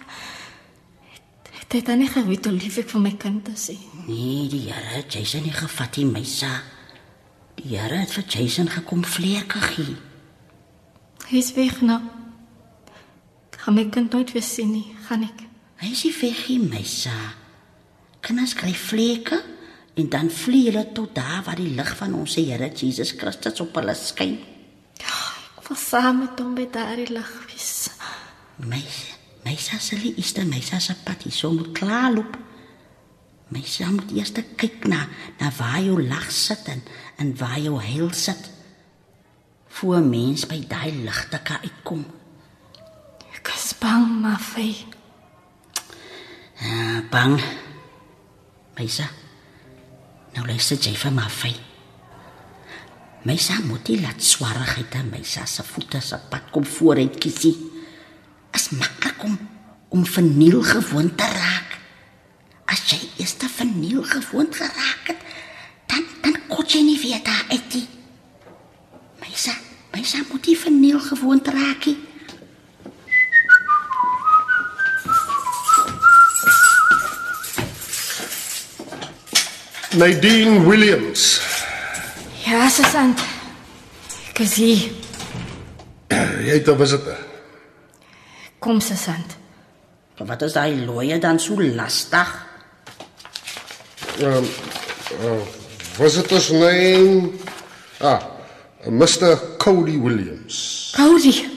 [1.60, 3.82] Het hy dan nie geweet hoe lief ek vir my kind is nie?
[4.08, 6.50] Nee, die Here het Jason nie gevat nie, Misa.
[7.60, 9.98] Die Here het vir Jason gekom vlekke gee.
[11.30, 12.00] Hy is weg nou.
[13.60, 15.49] Gaan my kind nooit weer sien nie, gaan ek.
[15.80, 17.16] Hy is nie weg nie, Misa.
[18.20, 19.38] Kinders kry vlekke
[20.00, 23.80] en dan vlieg hulle tot daar waar die lig van ons Here Jesus Christus op
[23.80, 24.36] hulle skyn.
[25.00, 27.90] Ek wil saam met hom by daardie lig wees.
[28.60, 29.16] Meisa,
[29.46, 32.36] Meisa se lie is dan Meisa se pad hier so moet klaar loop.
[33.54, 35.06] Meisa moet eers kyk na
[35.40, 36.84] na waar jou lag sit en
[37.24, 38.52] en waar jou heil sit.
[39.80, 42.04] Voor mens by daai ligte kan uitkom.
[43.32, 44.89] Ek is bang, maar vir
[47.10, 47.40] Bang.
[48.76, 49.08] Meisa.
[50.36, 51.56] Nou luister jy vir my fyn.
[53.24, 57.56] Meisa moet nie laat swarigheid aan Meisa se voete se pad kom vooruit kiesie.
[58.52, 59.38] As maklik om
[59.90, 61.80] om verniel gewoon te raak.
[62.70, 65.24] As jy eers te verniel gewoon geraak het,
[65.88, 67.88] dan dan kon jy nie weer daar uit nie.
[69.24, 69.56] Meisa,
[69.96, 72.09] Meisa moet nie verniel gewoon te raak nie.
[79.98, 81.42] Nadine Williams.
[82.46, 83.16] Ja, Susan.
[84.30, 84.84] Ek is hier.
[86.46, 87.18] Jy het 'n visitor.
[88.60, 89.24] Kom, Susan.
[90.18, 92.30] Wat is daai looie dan so lastig?
[94.22, 94.46] Um,
[95.26, 95.42] uh,
[95.98, 97.32] visitor's name?
[97.98, 98.22] Ah,
[98.86, 99.58] Mr.
[99.58, 100.94] Cody Williams.
[100.96, 101.50] Cody.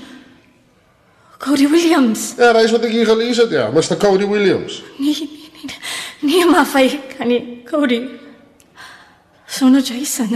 [1.39, 2.35] Cody Williams.
[2.39, 3.71] Ja, dat is wat ik hier gelezen heb, ja.
[3.71, 3.97] Mr.
[3.97, 4.83] Cody Williams.
[4.99, 5.77] Nee, nee, nee.
[6.21, 8.22] Nee, maar vir kan nie Cody.
[9.53, 10.33] Sonder Jason.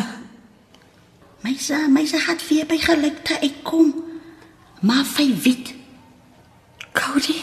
[1.41, 3.95] Meisa, meisa het weer by gelykte uitkom.
[4.85, 5.71] Maar vir wit,
[6.93, 7.39] Cody.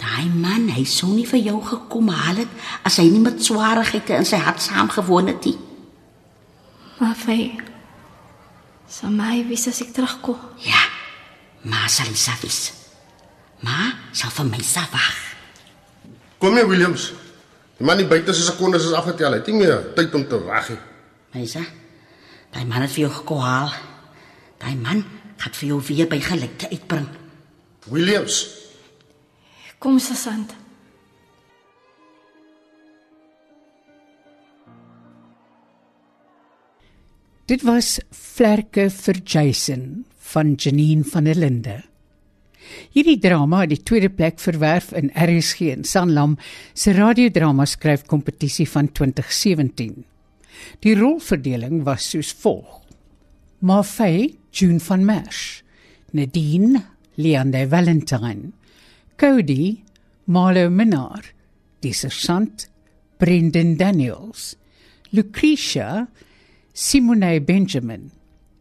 [0.00, 2.54] Daai man, hy sou nie vir jou gekom haal het
[2.88, 5.58] as hy nie met swaarhede in sy hart saamgewoon het nie.
[7.02, 7.52] Maar Fay.
[8.88, 10.40] Sal my wys as ek terugkom.
[10.64, 10.80] Ja.
[11.68, 12.62] Maar sal hy safis.
[13.60, 15.20] Maar sal vir my sa wag.
[16.40, 17.10] Kom jy Williams?
[17.76, 19.36] Die man nie buite se sekondes is afgetel.
[19.36, 20.80] Hy het nie meer tyd om te wag nie.
[21.34, 21.64] Meisa.
[22.54, 23.72] Daai man het vir jou gekom haal.
[24.62, 25.02] Daai man
[25.42, 27.08] gaan vir jou weer by gelykte uitbring.
[27.90, 28.44] Williams,
[29.84, 30.54] Kom Sasant.
[37.44, 41.74] Dit was Vlerke vir Jason van Janine van der Linde.
[42.96, 46.38] Hierdie drama het die tweede plek verwerf in RSG en Sanlam
[46.72, 50.13] se radiodrama skryfkompetisie van 2017.
[50.84, 52.82] Die rolverdeling was soos volg:
[53.60, 55.62] Marfay, June van Merch,
[56.12, 56.84] Nadine,
[57.16, 58.52] Leander Valentine,
[59.16, 59.82] Cody,
[60.26, 61.24] Marlo Minnar,
[61.80, 62.68] die sergeant,
[63.18, 64.56] Brendan Daniels,
[65.10, 66.08] Lucretia,
[66.74, 68.10] Simone Benjamin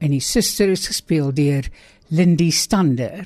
[0.04, 1.70] en die suster is gespeel deur
[2.14, 3.26] Lindy Stander.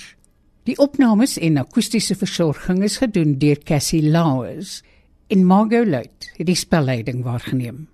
[0.67, 4.81] Die opnames en akoestiese versorging is gedoen deur Cassie Lauers
[5.33, 7.87] en Margot Luit het die spelleiding waargeneem.